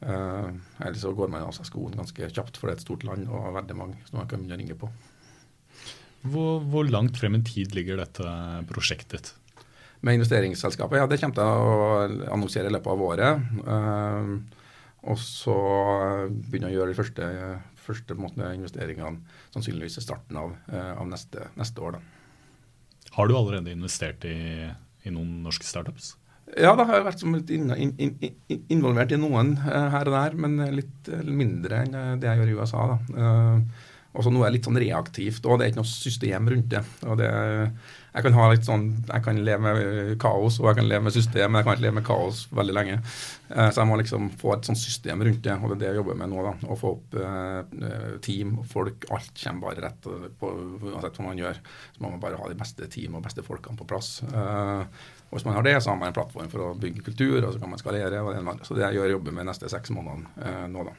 [0.04, 0.50] Uh,
[0.82, 3.30] eller så går man av seg skoen ganske kjapt, for det er et stort land
[3.30, 4.90] og veldig mange som man kan begynne å ringe på.
[6.24, 8.34] Hvor, hvor, langt frem i tid ligger dette
[8.68, 9.30] prosjektet?
[10.04, 11.00] Med investeringsselskapet?
[11.00, 13.46] Ja, det kommer til å annonsere i løpet av året.
[13.64, 14.34] Uh,
[15.14, 15.56] og så
[16.32, 17.30] begynne å gjøre de første,
[17.84, 19.22] første måte, investeringene
[19.54, 21.98] sannsynligvis i starten av, uh, av neste, neste, år.
[21.98, 23.14] Da.
[23.18, 24.36] Har du allerede investert i,
[25.04, 26.16] i noen norske startups?
[26.60, 31.12] Ja, da har jeg vært litt involvert i noen uh, her og der, men litt
[31.24, 32.86] mindre enn det jeg gjør i USA.
[32.94, 33.02] da.
[33.18, 36.50] Uh, og så nå er det litt sånn reaktivt, og det er ikke noe system
[36.54, 36.84] rundt det.
[37.08, 37.30] og det
[38.14, 41.16] jeg kan ha litt sånn, jeg kan leve med kaos og jeg kan leve med
[41.16, 42.99] system, men jeg kan ikke leve med kaos veldig lenge.
[43.49, 45.89] Uh, så jeg må liksom få et sånt system rundt det, og det er det
[45.91, 46.45] jeg jobber med nå.
[46.45, 47.18] da, Å få opp
[48.26, 50.07] team, folk, alt kommer bare rett
[50.39, 50.53] på
[50.93, 51.59] uansett hva man gjør.
[51.95, 54.16] Så man må bare ha de beste team og beste folkene på plass.
[55.34, 57.55] Og hvis man har det, så har man en plattform for å bygge kultur, og
[57.55, 58.20] så kan man skalere.
[58.22, 60.93] og det Så det jeg gjør jobber med neste seks månedene eh, nå, da.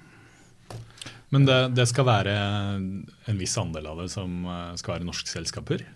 [1.30, 5.30] Men det, det, skal være en viss andel av det som eh, skal være norske
[5.30, 5.86] selskaper.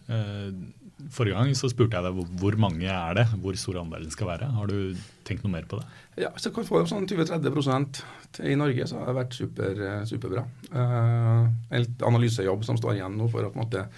[0.99, 4.31] Eh, forrige gang så spurte jeg deg hvor mange er det, hvor stor andelen skal
[4.33, 4.51] være.
[4.59, 5.89] Har du tenkt noe mer på det?
[6.25, 8.03] Ja, Hvis jeg kan få sånn 20-30%
[8.51, 10.45] i Norge, så har det vært super, eh, superbra.
[10.75, 13.89] Uh, en analysejobb som står igjen nå for å på en måte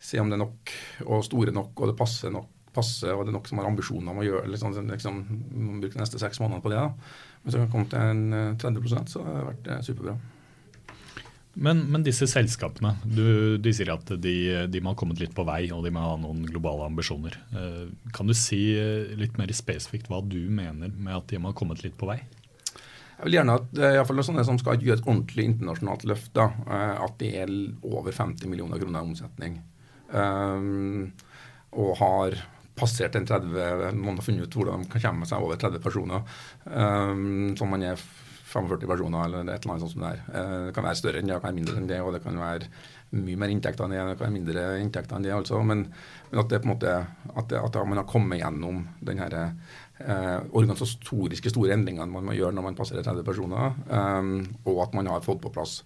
[0.00, 0.72] se om det er nok
[1.06, 4.12] og store nok og det passer nok passe, og det er nok som har ambisjoner
[4.12, 6.82] om å gjøre liksom, liksom, man bruker de neste seks månedene på det.
[6.82, 7.16] da.
[7.42, 10.16] Hvis jeg kan komme til en 30 eh, så har det vært eh, superbra.
[11.60, 14.34] Men, men, disse selskapene, du, de sier at de,
[14.72, 17.36] de, må ha kommet litt på vei og de må ha noen globale ambisjoner.
[17.52, 17.86] Eh,
[18.16, 18.62] kan du si
[19.20, 22.16] litt mer spesifikt hva du mener med at de må ha kommet litt på vei?
[23.20, 26.46] Jeg vil gjerne at iallfall fall sånne som skal gjøre et ordentlig internasjonalt løft, da,
[27.04, 27.52] at det er
[27.84, 29.58] over 50 millioner kroner i omsetning.
[30.08, 31.10] Um,
[31.76, 32.38] og har
[32.80, 36.24] passert en 30 Man har funnet ut hvordan de kan komme seg over 30 personer.
[36.64, 38.00] Um, som man er
[38.50, 40.22] 45 personer eller et eller annet sånt som det er.
[40.30, 42.22] Uh, det kan være større enn det, det kan være mindre enn det, og det
[42.24, 42.70] kan være
[43.10, 45.34] mye mer inntekter enn det, det kan være mindre inntekter enn det.
[45.34, 45.86] altså, Men,
[46.30, 46.94] men at det måte,
[47.34, 52.36] at, det, at man har kommet gjennom den her eh, organisatoriske store endringene man må
[52.38, 55.80] gjøre når man passerer 30 personer, um, og at man har fått på plass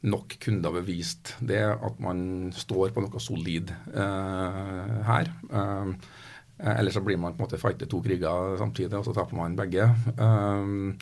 [0.00, 5.28] nok kunder bevist det, at man står på noe solid uh, her.
[5.52, 9.36] Eh, Eller så blir man på en måte fighter to kriger samtidig, og så taper
[9.36, 9.86] man begge.
[10.20, 10.96] Um,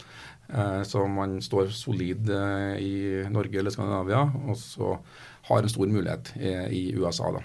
[0.88, 4.94] så man står solid uh, i Norge eller Skandinavia, og så
[5.48, 7.28] har en stor mulighet i, i USA.
[7.36, 7.42] da.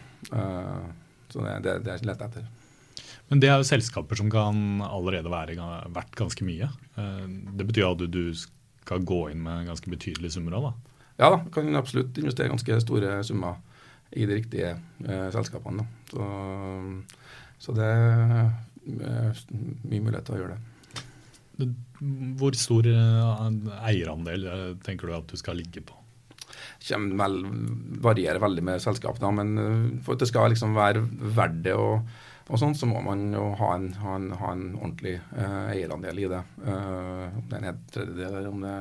[1.31, 2.45] Så det, det, er lett etter.
[3.27, 5.55] Men det er jo selskaper som kan allerede være
[5.95, 6.67] verdt ganske mye.
[6.95, 8.25] Det betyr at du,
[8.83, 10.97] skal gå inn med ganske betydelige summer òg, da?
[11.21, 13.61] Ja da, kan absolutt investere ganske store summer
[14.11, 14.73] i de riktige
[15.31, 15.85] selskapene.
[15.85, 16.11] Da.
[16.11, 16.27] Så
[17.63, 19.43] så det er eh,
[19.87, 20.72] mye mulighet til å gjøre det.
[21.57, 23.49] Hvor stor eh,
[23.89, 25.97] eierandel eh, tenker du at du skal ligge på?
[26.83, 27.39] Det vel,
[28.03, 31.03] varierer veldig med selskapene, men for at det skal liksom være
[31.37, 32.03] verdt det, og,
[32.49, 36.19] og sånn, så må man jo ha en, ha en, ha en ordentlig uh, eierandel
[36.19, 36.41] i det.
[36.59, 38.75] Uh, om det er en tredjedel eller om det,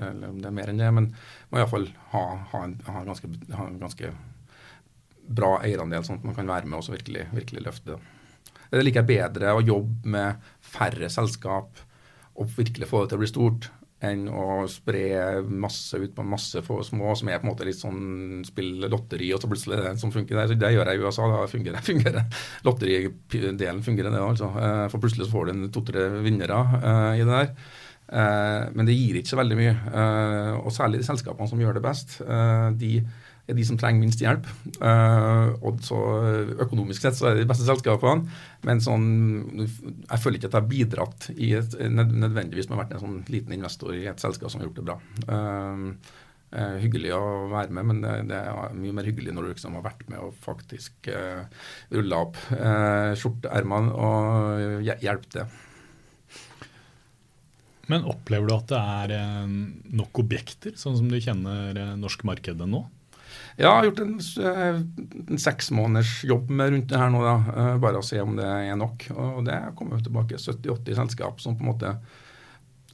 [0.00, 0.90] eller om det er mer enn det.
[0.98, 4.12] Men man må iallfall ha, ha, ha, en ganske, ha en ganske
[5.30, 8.02] bra eierandel, sånn at man kan være med og virkelig, virkelig løfte det.
[8.72, 11.80] Det liker jeg bedre å jobbe med færre selskap
[12.40, 13.68] og virkelig få det til å bli stort,
[14.02, 18.42] enn å spre masse ut på masse små, som er på en måte litt sånn
[18.46, 20.50] spill lotteri, og så plutselig er det en som funker der.
[20.50, 21.28] Så det gjør jeg i USA.
[21.30, 21.84] Da fungerer, det.
[21.92, 22.42] fungerer.
[22.66, 24.50] Lotteridelen fungerer, det altså.
[24.58, 27.52] Eh, for plutselig så får du to-tre vinnere uh, i det der.
[28.12, 29.76] Uh, men det gir ikke så veldig mye.
[29.94, 32.18] Uh, og særlig de selskapene som gjør det best.
[32.80, 32.96] de
[33.50, 34.46] er de som trenger minst hjelp.
[34.78, 35.98] Uh, og så
[36.62, 38.26] Økonomisk sett så er det de beste selskapene.
[38.66, 39.06] Men sånn,
[39.66, 43.04] jeg føler ikke at jeg har bidratt i et, nødvendigvis med å ha vært en
[43.06, 44.98] sånn liten investor i et selskap som har gjort det bra.
[46.52, 49.78] Uh, hyggelig å være med, men det, det, er mye mer hyggelig når du liksom
[49.78, 51.46] har vært med og faktisk uh,
[51.94, 55.60] rulla opp uh, skjorteermene og hjulpet til.
[57.90, 59.48] Men opplever du at det er
[59.96, 62.84] nok objekter, sånn som du kjenner norske markedet nå?
[63.58, 64.80] Ja, jeg har gjort en, eh,
[65.28, 67.22] en seks måneders jobb med rundt det her nå.
[67.22, 69.10] da, eh, Bare å se om det er nok.
[69.10, 71.96] Og det kommer jo tilbake 70-80 selskap som på en måte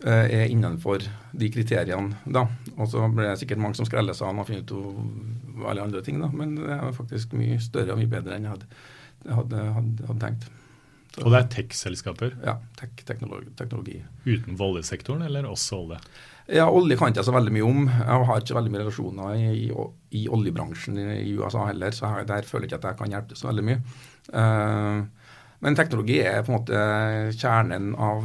[0.04, 2.16] eh, er innenfor de kriteriene.
[2.26, 2.46] da,
[2.76, 6.02] Og så blir det sikkert mange som skreller seg an og finner ut alle andre
[6.02, 8.66] ting, da, men det er faktisk mye større og mye bedre enn jeg hadde,
[9.26, 10.50] hadde, hadde, hadde tenkt.
[11.14, 12.34] Så, og det er tech-selskaper?
[12.44, 14.02] Ja, tech, teknologi, teknologi.
[14.26, 15.98] Utenfor oljesektoren, eller også olje?
[16.48, 17.80] Ja, Olje kan jeg så veldig mye om.
[17.92, 19.66] Jeg har ikke veldig mye relasjoner i,
[20.16, 23.36] i, oljebransjen i, USA heller, så jeg, der føler jeg ikke at jeg kan hjelpe
[23.36, 23.80] så veldig mye.
[24.32, 26.80] Uh, Men teknologi er på en måte
[27.34, 28.22] kjernen av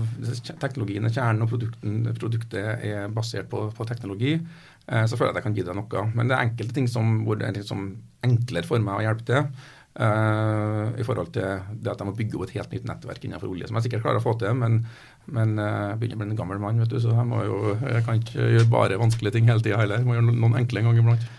[0.61, 4.37] Teknologien er kjernen, og produktet er basert på, på teknologi.
[4.87, 6.07] Uh, så føler jeg at jeg kan bidra noe.
[6.15, 7.89] Men det er enkelte ting som, hvor det er liksom
[8.23, 9.49] enklere for meg å hjelpe til.
[9.93, 13.51] Uh, I forhold til det at jeg må bygge opp et helt nytt nettverk innenfor
[13.51, 14.55] olje, som jeg sikkert klarer å få til.
[14.57, 14.79] Men,
[15.29, 18.01] men uh, begynner å bli en gammel mann, vet du, så jeg, må jo, jeg
[18.07, 20.01] kan ikke gjøre bare vanskelige ting hele tida heller.
[20.01, 21.29] Jeg må gjøre noen enkle en gang iblant.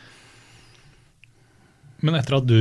[2.05, 2.59] Men etter at du,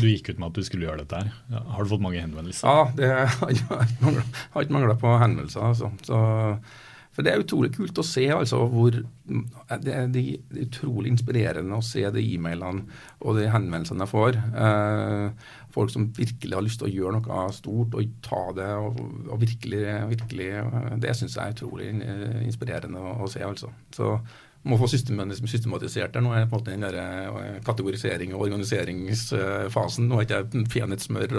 [0.00, 2.64] du, gikk ut med at du skulle gjøre dette, her, har du fått mange henvendelser?
[2.66, 3.10] Ja, det
[4.56, 5.66] har ikke mangla på henvendelser.
[5.70, 5.92] Altså.
[6.08, 6.18] Så
[7.12, 11.76] for det er utrolig kult å se altså hvor Det er, det er utrolig inspirerende
[11.76, 12.86] å se de e-mailene
[13.22, 14.38] og de henvendelsene jeg får.
[14.64, 18.98] Eh, folk som virkelig har lyst til å gjøre noe stort og ta det og,
[19.28, 20.48] og virkelig, virkelig
[21.04, 21.92] Det syns jeg er utrolig
[22.48, 23.70] inspirerende å, å se, altså.
[23.94, 24.16] Så
[24.62, 26.20] må få systematisert det.
[26.22, 30.06] Nå er det på en måte den der eh, kategorisering- og organiseringsfasen.
[30.06, 31.34] Nå er ikke jeg peanøttsmør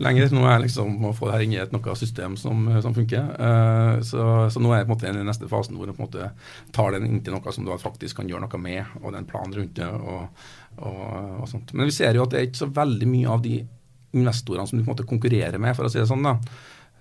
[0.00, 0.32] lenger.
[0.32, 2.96] Nå er jeg liksom å få det her inn i et noe system som, som
[2.96, 3.28] funker.
[3.36, 6.00] Uh, så, så, nå er jeg på en måte den neste fasen hvor du på
[6.00, 6.30] en måte
[6.72, 9.56] tar den inn til noe som du faktisk kan gjøre noe med, og den planen
[9.58, 9.88] rundt det.
[9.92, 10.44] og,
[10.80, 11.02] og,
[11.44, 11.76] og sånt.
[11.76, 13.58] Men vi ser jo at det er ikke så veldig mye av de
[14.14, 16.24] investorene som du på en måte konkurrerer med, for å si det sånn.
[16.24, 16.38] da,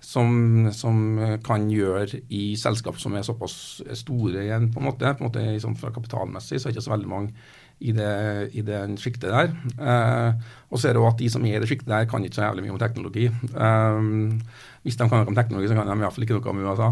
[0.03, 1.01] som, som,
[1.45, 3.55] kan gjøre i selskap som er såpass
[4.03, 5.13] store igjen, på en måte.
[5.15, 7.45] På en måte liksom fra kapitalmessig så er det ikke så veldig mange
[7.83, 8.11] i det,
[8.55, 9.51] i det sjiktet der.
[9.75, 12.23] Eh, og så er det også at de som er i det sjiktet der, kan
[12.23, 13.25] ikke så jævlig mye om teknologi.
[13.53, 14.39] Um,
[14.83, 16.89] hvis de kan noe om teknologi, så kan de iallfall ikke noe om USA.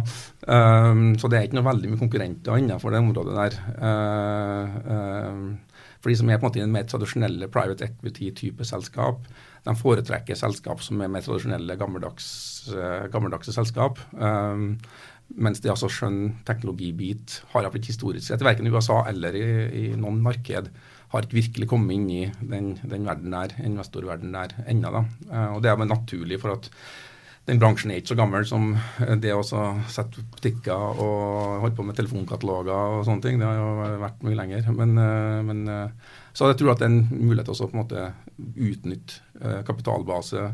[0.47, 3.59] Um, så det er ikke noe veldig mye konkurrenter innenfor det området der.
[3.79, 5.70] Uh, uh,
[6.01, 9.21] for de som er på en måte i en mer tradisjonelle private equity-type selskap,
[9.65, 12.27] de foretrekker selskap som er mer tradisjonelle, gammeldags,
[13.13, 14.01] gammeldagse selskap.
[14.17, 14.79] Um,
[15.31, 19.85] mens det altså skjønn teknologibit har blitt historisk sett, verken i USA eller i, i,
[19.99, 20.71] noen marked,
[21.11, 25.05] har ikke virkelig kommet inn i den, den verden der, investorverdenen der ennå.
[25.29, 26.71] Uh, og det er naturlig for at
[27.49, 28.71] den bransjen er ikke så gammel som
[29.23, 33.39] det å sette butikker og holde på med telefonkataloger og sånne ting.
[33.41, 34.67] Det har jo vært mye lenger.
[34.77, 35.63] Men, uh, men
[36.33, 38.05] så jeg tror at det er en mulighet også å på en måte
[38.39, 40.51] utnytte eh, kapitalbase,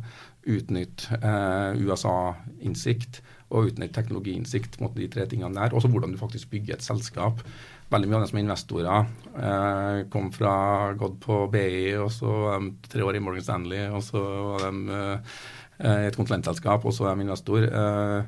[0.47, 3.21] utnytte eh, USA-innsikt
[3.53, 5.75] og utnytte teknologiinnsikt mot de tre tingene der.
[5.75, 7.43] Også hvordan du faktisk bygger et selskap.
[7.91, 10.55] Veldig mye av dem som er investorer, eh, kom fra
[10.99, 14.65] gått på BI, og så var de tre år i Morgan Stanley, og så var
[14.65, 14.97] de
[15.79, 17.67] eh, et konsulentselskap, og så er jeg investor.
[17.67, 18.23] Eh,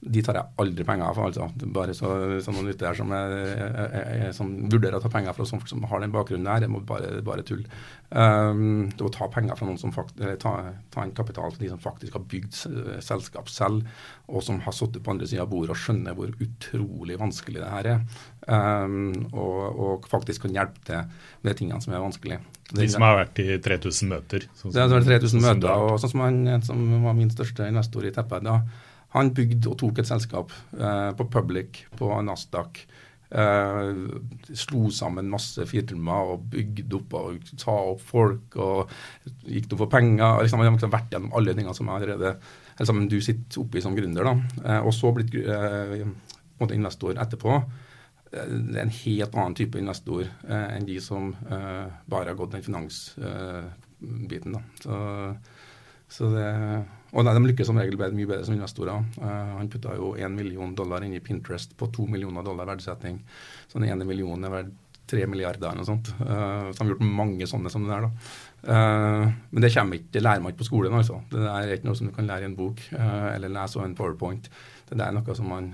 [0.00, 1.46] de tar jeg aldri penger fra, altså.
[1.76, 5.36] Bare så, så noen ute der som, er, er, er, som, vurderer å ta penger
[5.36, 7.60] fra folk som har den bakgrunnen der, det må bare, bare tull.
[8.08, 10.54] Um, det å ta penger fra noen som fakt, ta,
[10.90, 12.62] ta, en kapital fra de som faktisk har bygd
[13.04, 13.84] selskap selv,
[14.30, 17.72] og som har sittet på andre sida av bordet og skjønner hvor utrolig vanskelig det
[17.76, 18.04] her er.
[18.48, 22.40] Um, og, og, faktisk kan hjelpe til med de tingene som er vanskelig.
[22.72, 24.48] De som har vært i 3000 møter?
[24.56, 28.06] Sånn det har vært 3000 møter, og sånn som han som var min største investor
[28.08, 28.62] i Teppet da,
[29.14, 32.84] han bygde og tok et selskap eh, på Public, på Nasdaq.
[33.30, 33.90] Eh,
[34.58, 38.90] slo sammen masse firmaer og bygde opp og ta opp folk og
[39.46, 40.42] gikk opp for penger.
[40.42, 42.34] Liksom, han har vært gjennom alle tingene som allerede
[42.80, 44.24] eller som du sitter oppi som gründer.
[44.64, 46.06] eh, Og så blitt eh,
[46.72, 47.62] investor etterpå.
[48.32, 52.52] Eh, det er en helt annen type investor eh, enn de som bare har gått
[52.52, 54.56] den finansbiten.
[54.80, 54.96] Så,
[56.08, 56.48] så det
[57.10, 59.08] og De lykkes som regel mye bedre som investorer.
[59.18, 63.18] Uh, han putta jo 1 million dollar inn i Pinterest på 2 millioner dollar verdsetting.
[63.66, 64.78] Så den ene millionen er verdt
[65.10, 66.12] 3 milliarder eller noe sånt.
[66.20, 68.06] Uh, så har gjort mange sånne som det der.
[68.06, 68.34] da.
[68.60, 70.94] Uh, men det, ikke, det lærer man ikke på skolen.
[70.94, 71.18] altså.
[71.32, 73.98] Det er ikke noe som du kan lære i en bok eller lese av en
[73.98, 74.46] powerpoint.
[74.90, 75.68] Det er noe som man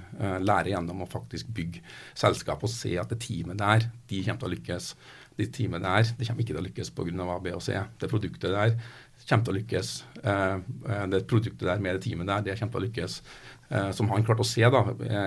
[0.44, 1.80] lærer gjennom å faktisk bygge
[2.16, 4.90] selskap og se at det teamet der, de kommer til å lykkes.
[5.36, 7.24] De teamet der, det kommer ikke til å lykkes pga.
[7.24, 7.76] A, B og C.
[8.00, 8.76] Det produktet der
[9.28, 9.92] kommer til å lykkes.
[10.22, 13.18] Eh, eh, det produktet der med det teamet der, det kommer til å lykkes.
[13.68, 14.82] Eh, som han klarte å se da,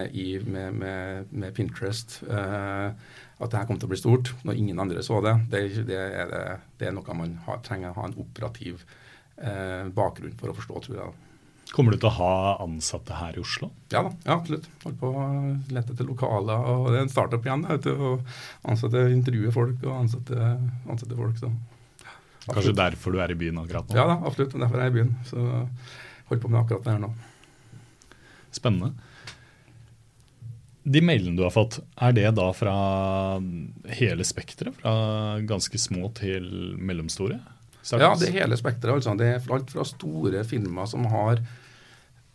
[0.10, 4.80] i, med, med, med, Pinterest, at det her kom til å bli stort når ingen
[4.80, 5.36] andre så det.
[5.52, 6.36] Det, det, er,
[6.80, 8.86] det er, noe man har, trenger å ha en operativ
[9.96, 11.18] bakgrunn for å forstå, tror jeg.
[11.70, 12.34] Kommer du til å ha
[12.66, 13.70] ansatte her i Oslo?
[13.94, 14.66] Ja da, ja, absolutt.
[14.84, 15.26] Holder på å
[15.70, 16.64] lete etter lokaler.
[16.66, 17.68] og Det er en startup igjen.
[17.86, 18.14] Til å
[18.68, 20.50] ansette, intervjue folk og ansette,
[20.90, 21.38] ansette folk.
[21.38, 21.52] så
[22.54, 23.98] Kanskje derfor du er i byen akkurat nå?
[23.98, 24.56] Ja, da, absolutt.
[24.56, 25.14] Derfor er jeg i byen.
[25.30, 25.44] Så
[26.30, 27.14] holder på med akkurat det her nå.
[28.56, 28.94] Spennende.
[30.90, 32.76] De mailene du har fått, er det da fra
[34.00, 34.78] hele spekteret?
[34.80, 34.94] Fra
[35.46, 36.48] ganske små til
[36.82, 37.38] mellomstore?
[37.84, 38.02] Startups?
[38.02, 38.98] Ja, det er hele spekteret.
[38.98, 39.16] Altså.
[39.20, 41.44] Det er alt fra store firmaer som har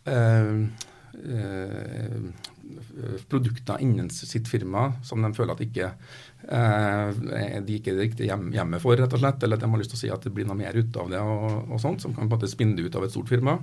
[0.07, 0.61] eh,
[3.29, 5.91] produkter innen sitt firma som de føler at ikke,
[6.45, 9.43] de ikke er riktig hjemme for, rett og slett.
[9.43, 11.11] Eller at de har lyst til å si at det blir noe mer ut av
[11.11, 13.31] det, og, og sånt, som kan på en måte spinne det ut av et stort
[13.33, 13.57] firma.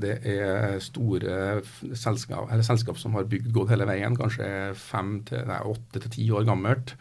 [0.00, 1.62] Det er store
[1.98, 4.46] selskap, eller selskap som har bygd gått hele veien, kanskje
[4.78, 6.94] fem til åtte til ti år gammelt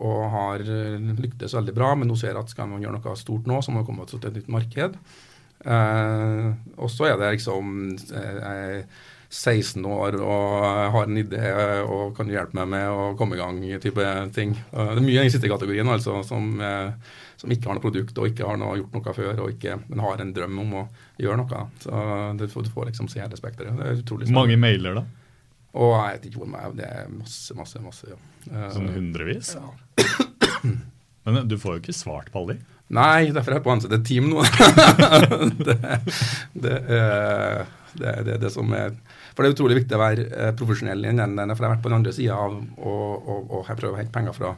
[0.00, 3.58] og har lyktes veldig bra, men nå ser at skal man gjøre noe stort nå,
[3.60, 4.96] så må man komme til et nytt marked.
[5.60, 6.46] Eh,
[6.80, 9.00] og så er det liksom eh,
[9.30, 11.40] 16 år og har en idé
[11.84, 14.56] og kan hjelpe meg med å komme i gang type ting.
[14.72, 16.90] Det er mye i den siste kategorien altså, som, uh,
[17.38, 20.02] som, ikke har noe produkt og ikke har noe, gjort noe før, og ikke, men
[20.02, 20.84] har en drøm om å
[21.22, 21.62] gjøre noe.
[21.84, 22.02] Så
[22.40, 23.78] det, Du får liksom se hele spekteret.
[23.78, 25.06] Det er utrolig Mange mailer, da?
[25.78, 28.10] Og jeg vet ikke hvor mye, Det er masse, masse, masse.
[28.10, 28.18] ja.
[28.50, 29.54] Uh, sånn hundrevis?
[29.54, 30.66] Ja.
[31.30, 32.78] Men du får jo ikke svart på alle de?
[32.90, 34.42] Nei, derfor er jeg på et team nå.
[35.66, 35.76] det,
[36.58, 37.68] det, er,
[37.98, 38.94] det, er det, som er
[39.34, 41.84] For det er utrolig viktig å være eh, profesjonell i den For jeg har vært
[41.84, 44.54] på den andre sida og, og, og jeg prøver å hente penger fra,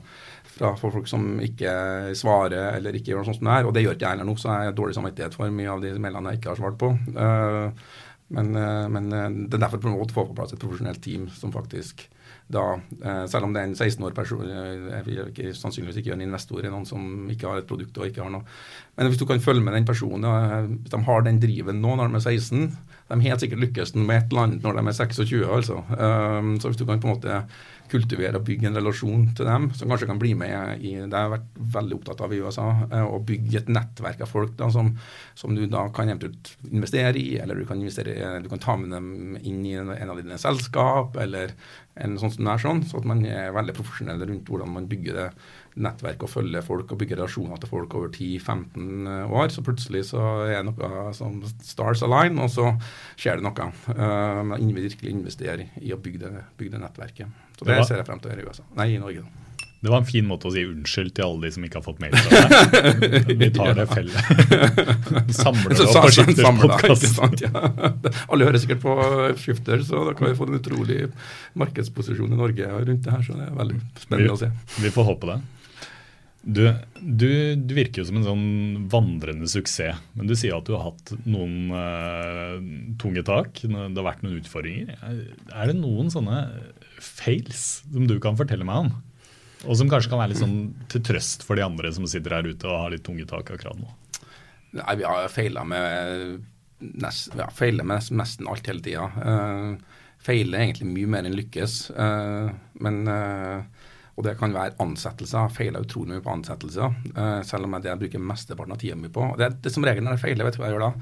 [0.55, 1.75] fra folk som ikke
[2.19, 3.69] svarer eller ikke gjør noe sånt som det er.
[3.69, 5.85] Og det gjør ikke jeg heller nå, så jeg har dårlig samvittighet for mye av
[5.85, 6.93] de mailene jeg ikke har svart på.
[7.17, 8.01] Uh,
[8.33, 12.07] men, uh, men det er derfor å få på plass et profesjonelt team som faktisk
[12.53, 16.01] da, eh, selv om det er en 16 år person, eh, jeg vil ikke, sannsynligvis
[16.01, 18.45] ikke gjøre en investor i noen som ikke har et produkt og ikke har noe.
[18.97, 21.97] Men hvis du kan følge med den personen, eh, hvis de har den driven nå
[21.97, 22.77] når de er 16,
[23.13, 25.45] de helt sikkert lykkes med et eller annet når de er 26.
[25.45, 25.79] altså.
[26.63, 27.43] Så hvis du kan på en måte
[27.93, 31.27] kultivere og bygge en relasjon til dem, som kanskje kan bli med i Det har
[31.27, 32.67] jeg vært veldig opptatt av i USA.
[33.03, 34.93] Å bygge et nettverk av folk da, som,
[35.39, 38.95] som, du da kan eventuelt investere i, eller du kan, investere, du kan ta med
[38.97, 41.53] dem inn i en av dine selskap, eller
[42.01, 44.89] en sånn som det er sånn, så at man er veldig profesjonell rundt hvordan man
[44.89, 45.29] bygger det
[45.81, 49.53] nettverk og følge folk og bygge relasjoner til folk over 10-15 år.
[49.55, 52.75] Så plutselig så er det noe som stars align, og så
[53.17, 53.71] skjer det noe.
[53.89, 57.41] Uh, man virkelig investere i å bygge det, bygge det nettverket.
[57.57, 58.69] Så det, det var, ser jeg frem til å gjøre i USA.
[58.79, 59.25] Nei, i Norge.
[59.25, 59.43] da.
[59.83, 61.99] Det var en fin måte å si unnskyld til alle de som ikke har fått
[61.99, 63.33] mail fra deg.
[63.41, 64.29] Vi tar det felles.
[65.41, 67.43] Samler det opp og skifter podkast.
[67.43, 67.65] ja.
[68.29, 68.95] Alle hører sikkert på
[69.43, 71.01] Skifter, så da kan vi få en utrolig
[71.59, 73.27] markedsposisjon i Norge rundt det her.
[73.27, 74.53] Så det er veldig spennende vi, å se.
[74.85, 75.41] Vi får håpe det.
[76.43, 76.65] Du,
[76.99, 78.47] du, du, virker jo som en sånn
[78.91, 82.57] vandrende suksess, men du sier at du har hatt noen uh,
[82.99, 83.63] tunge tak.
[83.63, 84.97] Det har vært noen utfordringer.
[84.99, 86.43] Er det noen sånne
[86.99, 88.93] fails som du kan fortelle meg om?
[89.71, 92.49] Og som kanskje kan være litt sånn til trøst for de andre som sitter her
[92.51, 93.95] ute og har litt tunge tak akkurat nå?
[94.81, 96.43] Nei, Vi har feila med,
[96.81, 97.47] nest, ja,
[97.85, 99.07] med nesten alt hele tida.
[99.15, 101.77] Uh, feiler egentlig mye mer enn lykkes.
[101.95, 102.51] Uh,
[102.83, 103.63] men uh,
[104.13, 105.53] og det kan være ansettelser.
[105.55, 109.11] Feiler utrolig mye på ansettelser, uh, selv om det jeg bruker mesteparten av tida mi
[109.13, 109.31] på.
[109.41, 110.93] Det, det som regel når jeg feiler, vet du hva jeg gjør da?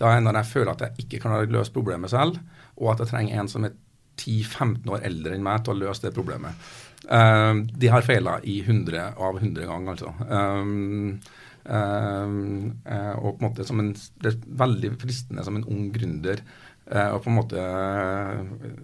[0.00, 2.40] Da er når jeg føler at jeg ikke kan løse problemet selv,
[2.76, 3.76] og at jeg trenger en som er
[4.20, 6.72] 10-15 år eldre enn meg til å løse det problemet.
[7.08, 10.12] Um, de har feila i 100 av 100 ganger, altså.
[10.28, 11.20] Um,
[11.64, 12.42] um,
[12.84, 16.69] og på en måte som en, Det er veldig fristende som en ung gründer Eh,
[16.90, 18.38] og på en måte eh,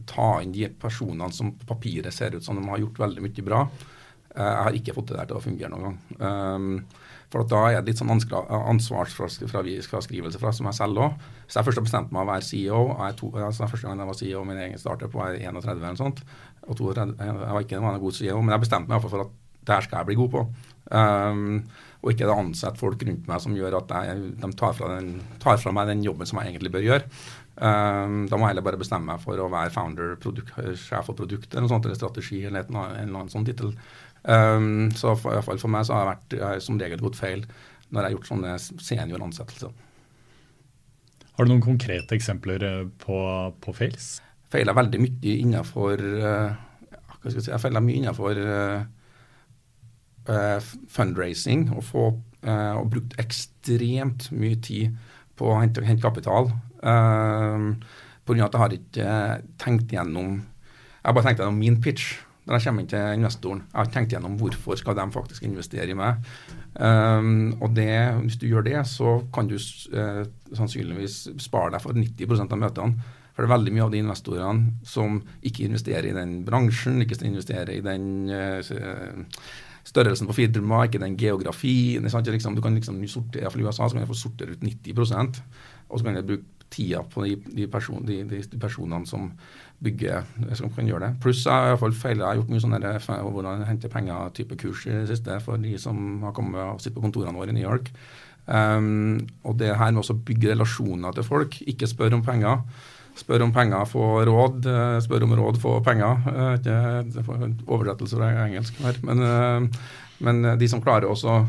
[0.06, 3.42] ta inn de personene som på papiret ser ut som de har gjort veldig mye
[3.46, 3.60] bra.
[4.36, 5.98] Eh, jeg har ikke fått det der til å fungere noen gang.
[7.26, 11.10] For da er det litt sånn ansvarsfraskrivelse fra som jeg selv òg.
[11.48, 12.80] Så jeg først har bestemt meg å være CEO.
[13.00, 15.88] Jeg to, altså første gang jeg var CEO min egen startup, var jeg 31 eller
[15.88, 16.22] noe sånt.
[16.68, 19.34] Og 32, jeg var ikke en god CEO, men jeg bestemte meg for at
[19.66, 20.46] det her skal jeg bli god på.
[20.94, 21.64] Um,
[22.06, 25.58] og ikke ansette folk rundt meg som gjør at jeg, de tar fra, den, tar
[25.58, 27.08] fra, meg den jobben som jeg egentlig bør gjøre.
[27.56, 31.18] Um, da må jeg heller bare bestemme meg for å være founder, produkt, sjef for
[31.18, 33.72] produkt eller noe sånt, eller strategi eller en, eller annen sånn tittel.
[34.22, 37.42] Um, så for, fall for meg så har jeg vært jeg som regel gått feil
[37.88, 39.74] når jeg har gjort sånne senioransettelser.
[41.36, 43.18] Har du noen konkrete eksempler eh, på,
[43.62, 44.16] på fails?
[44.52, 48.84] Feiler veldig mye innenfor uh, hva skal Jeg si, jeg feiler mye innenfor uh,
[50.90, 52.04] fundraising og, få,
[52.46, 54.96] og brukt ekstremt mye tid
[55.38, 56.50] på å hente, hente kapital
[56.86, 57.74] Uh,
[58.26, 58.46] Pga.
[58.46, 59.10] at jeg har ikke
[59.58, 62.16] tenkt gjennom Jeg har bare tenkt gjennom min pitch
[62.46, 63.60] når jeg kommer inn til investoren.
[63.72, 66.20] Jeg har tenkt gjennom hvorfor skal de faktisk investere i meg.
[66.78, 67.90] Um, og det,
[68.22, 70.22] Hvis du gjør det, så kan du uh,
[70.54, 73.08] sannsynligvis spare deg for 90% av møtene.
[73.34, 77.18] For det er veldig mye av de investorene som ikke investerer i den bransjen, ikke
[77.26, 78.62] investerer i den uh,
[79.96, 82.04] størrelsen på firma, ikke den geografien.
[82.04, 85.42] Liksom, du kan liksom sortere, I USA så kan du få sortere ut 90
[85.88, 89.30] og så kan du bruke tida på de, de, person, de, de, personene som
[89.82, 90.24] bygger,
[90.58, 91.10] som kan gjøre det.
[91.22, 94.94] Pluss jeg har iallfall feil, jeg har gjort mye sånne hvordan hente penger-type kurs i
[94.94, 97.92] det siste for de som har kommet og sitter på kontorene våre i New York.
[98.46, 102.62] Um, og det her med å bygge relasjoner til folk, ikke spørre om penger.
[103.16, 104.66] Spør om penger, få råd.
[104.68, 106.26] eh, Spør om råd, få penger.
[106.32, 108.98] Eh, det er oversettelse fra engelsk her.
[109.02, 109.86] Men, eh,
[110.20, 111.46] men de som klarer også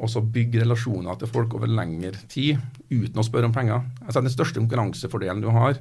[0.00, 2.56] også bygge relasjoner til folk over lengre tid
[2.90, 3.82] uten å spørre om penger.
[4.06, 5.76] Altså Den største konkurransefordelen du har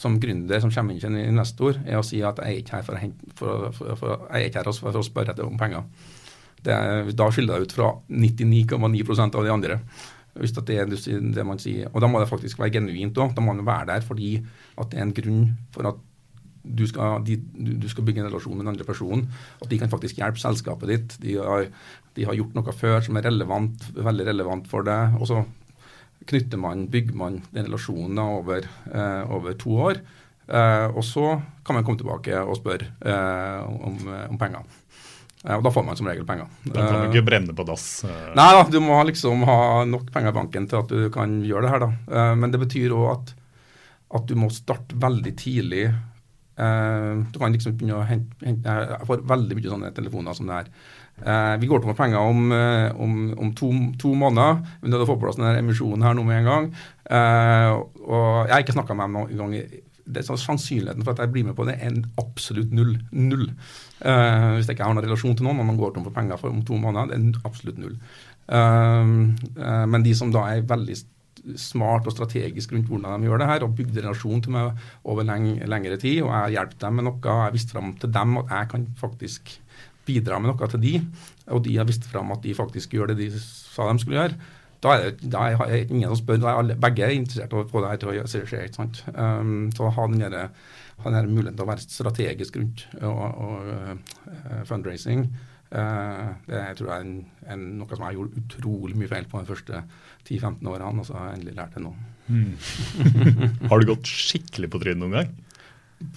[0.00, 2.86] som gründer som kommer inn en investor, er å si at jeg er ikke her
[2.86, 5.84] for å, hente, for, for, jeg er ikke her for å spørre om penger.
[6.64, 6.76] Det,
[7.16, 9.78] da skiller jeg ut fra 99,9% av de andre.
[10.40, 11.90] Hvis det er det, man sier.
[11.92, 13.34] Og da må det faktisk være genuint òg.
[13.36, 15.42] Da må man være der fordi at det er en grunn
[15.74, 16.06] for at
[16.60, 17.38] du skal, de,
[17.80, 19.28] du, skal bygge en relasjon med den andre personen.
[19.62, 21.16] At de kan faktisk hjelpe selskapet ditt.
[21.22, 21.70] De har,
[22.16, 25.16] de har gjort noe før som er relevant, veldig relevant for deg.
[25.20, 25.44] Og så
[26.28, 30.02] knytter man, bygger man den relasjonen over, eh, over to år.
[30.50, 33.96] Eh, og så kan man komme tilbake og spørre eh, om,
[34.28, 34.68] om penger.
[35.40, 36.48] Og da får man som regel penger.
[36.66, 38.04] Da kan du Eh, ikke brenne på dass.
[38.04, 38.34] eh.
[38.36, 41.62] Nei da, du må liksom ha nok penger i banken til at du kan gjøre
[41.64, 41.90] det her, da.
[42.12, 43.34] Eh, men det betyr òg at,
[44.20, 45.86] at du må starte veldig tidlig.
[46.60, 50.58] Du kan liksom begynne å hente, hente Jeg får veldig mye sånne telefoner som det
[50.58, 50.66] her.
[51.56, 52.52] Vi går tom for penger om,
[53.00, 54.58] om, om to, to måneder.
[54.82, 56.66] Vi er nødt til å få på plass denne emisjonen her nå med en gang.
[58.04, 59.80] Og jeg har ikke snakka med dem noen gang.
[60.14, 62.96] Det sånn Sannsynligheten for at jeg blir med på det, er en absolutt null.
[63.14, 63.46] Null.
[64.00, 66.40] Uh, hvis jeg ikke har noen relasjon til noen og man går tom for penger
[66.40, 67.96] for om to måneder, det er absolutt null.
[68.50, 69.30] Uh,
[69.60, 70.98] uh, men de som da er veldig
[71.60, 75.26] smart og strategisk rundt hvordan de gjør det her, og bygde relasjon til meg over
[75.26, 78.14] leng lengre tid, og jeg hjulpet dem med noe, og jeg har vist fram til
[78.14, 79.54] dem at jeg kan faktisk
[80.08, 80.94] bidra med noe til de,
[81.54, 84.38] og de har vist fram at de faktisk gjør det de sa de skulle gjøre,
[84.80, 86.40] da er det da er det ingen som spør.
[86.40, 88.64] Da er alle, begge er interessert i å få det her til å skje.
[88.64, 89.02] ikke sant?
[89.14, 90.50] Um, så ha den der,
[91.04, 95.28] ha den muligheten til å være strategisk rundt og, og uh, fundraising,
[95.70, 97.18] Uh, det tror jeg er en,
[97.54, 99.82] en, noe som jeg gjort utrolig mye feil på de første
[100.26, 101.92] 10-15 årene, og så har jeg endelig lært det nå.
[103.70, 105.30] Har du gått skikkelig på trynet noen gang?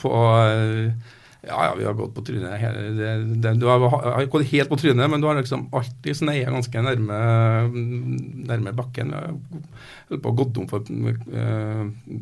[0.02, 0.10] På
[0.42, 1.14] eh,
[1.48, 2.62] Ja, ja, vi har gått på trynet.
[2.98, 3.08] Det,
[3.44, 6.84] det, du har, har gått helt på trynet, men du har liksom alltid sneia ganske
[6.86, 7.18] nærme,
[8.48, 9.10] nærme bakken.
[9.12, 11.82] Jeg har gått om for uh,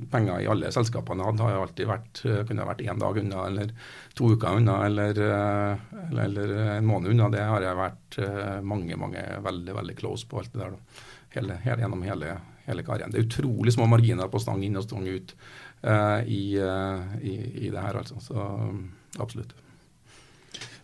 [0.09, 1.27] penger i alle selskapene.
[1.37, 3.73] Det har jo alltid vært, eh, kunne vært én dag unna, eller
[4.17, 7.27] to uker unna, eller, uh, eller, eller en måned unna.
[7.35, 10.73] Det har jeg vært uh, mange, mange veldig, veldig close på alt det der.
[10.73, 11.03] da.
[11.35, 13.13] Hele, hele, gjennom hele, hele karrieren.
[13.13, 15.35] Det er utrolig små marginer på stang inn og stang ut
[15.81, 17.31] i, i,
[17.65, 18.19] i det her, altså.
[18.21, 18.43] Så
[19.19, 19.53] absolutt.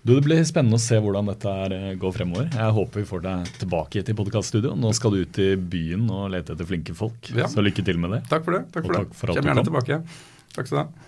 [0.07, 2.47] Du, Det blir spennende å se hvordan dette eh, går fremover.
[2.53, 4.71] Jeg håper vi får deg tilbake til podkaststudio.
[4.79, 7.27] Nå skal du ut i byen og lete etter flinke folk.
[7.35, 7.49] Ja.
[7.51, 8.21] Så lykke til med det.
[8.31, 8.63] Takk for det.
[8.71, 9.19] takk Og for takk det.
[9.19, 9.99] for Kjem gjerne tilbake.
[10.55, 11.06] Takk skal du ha.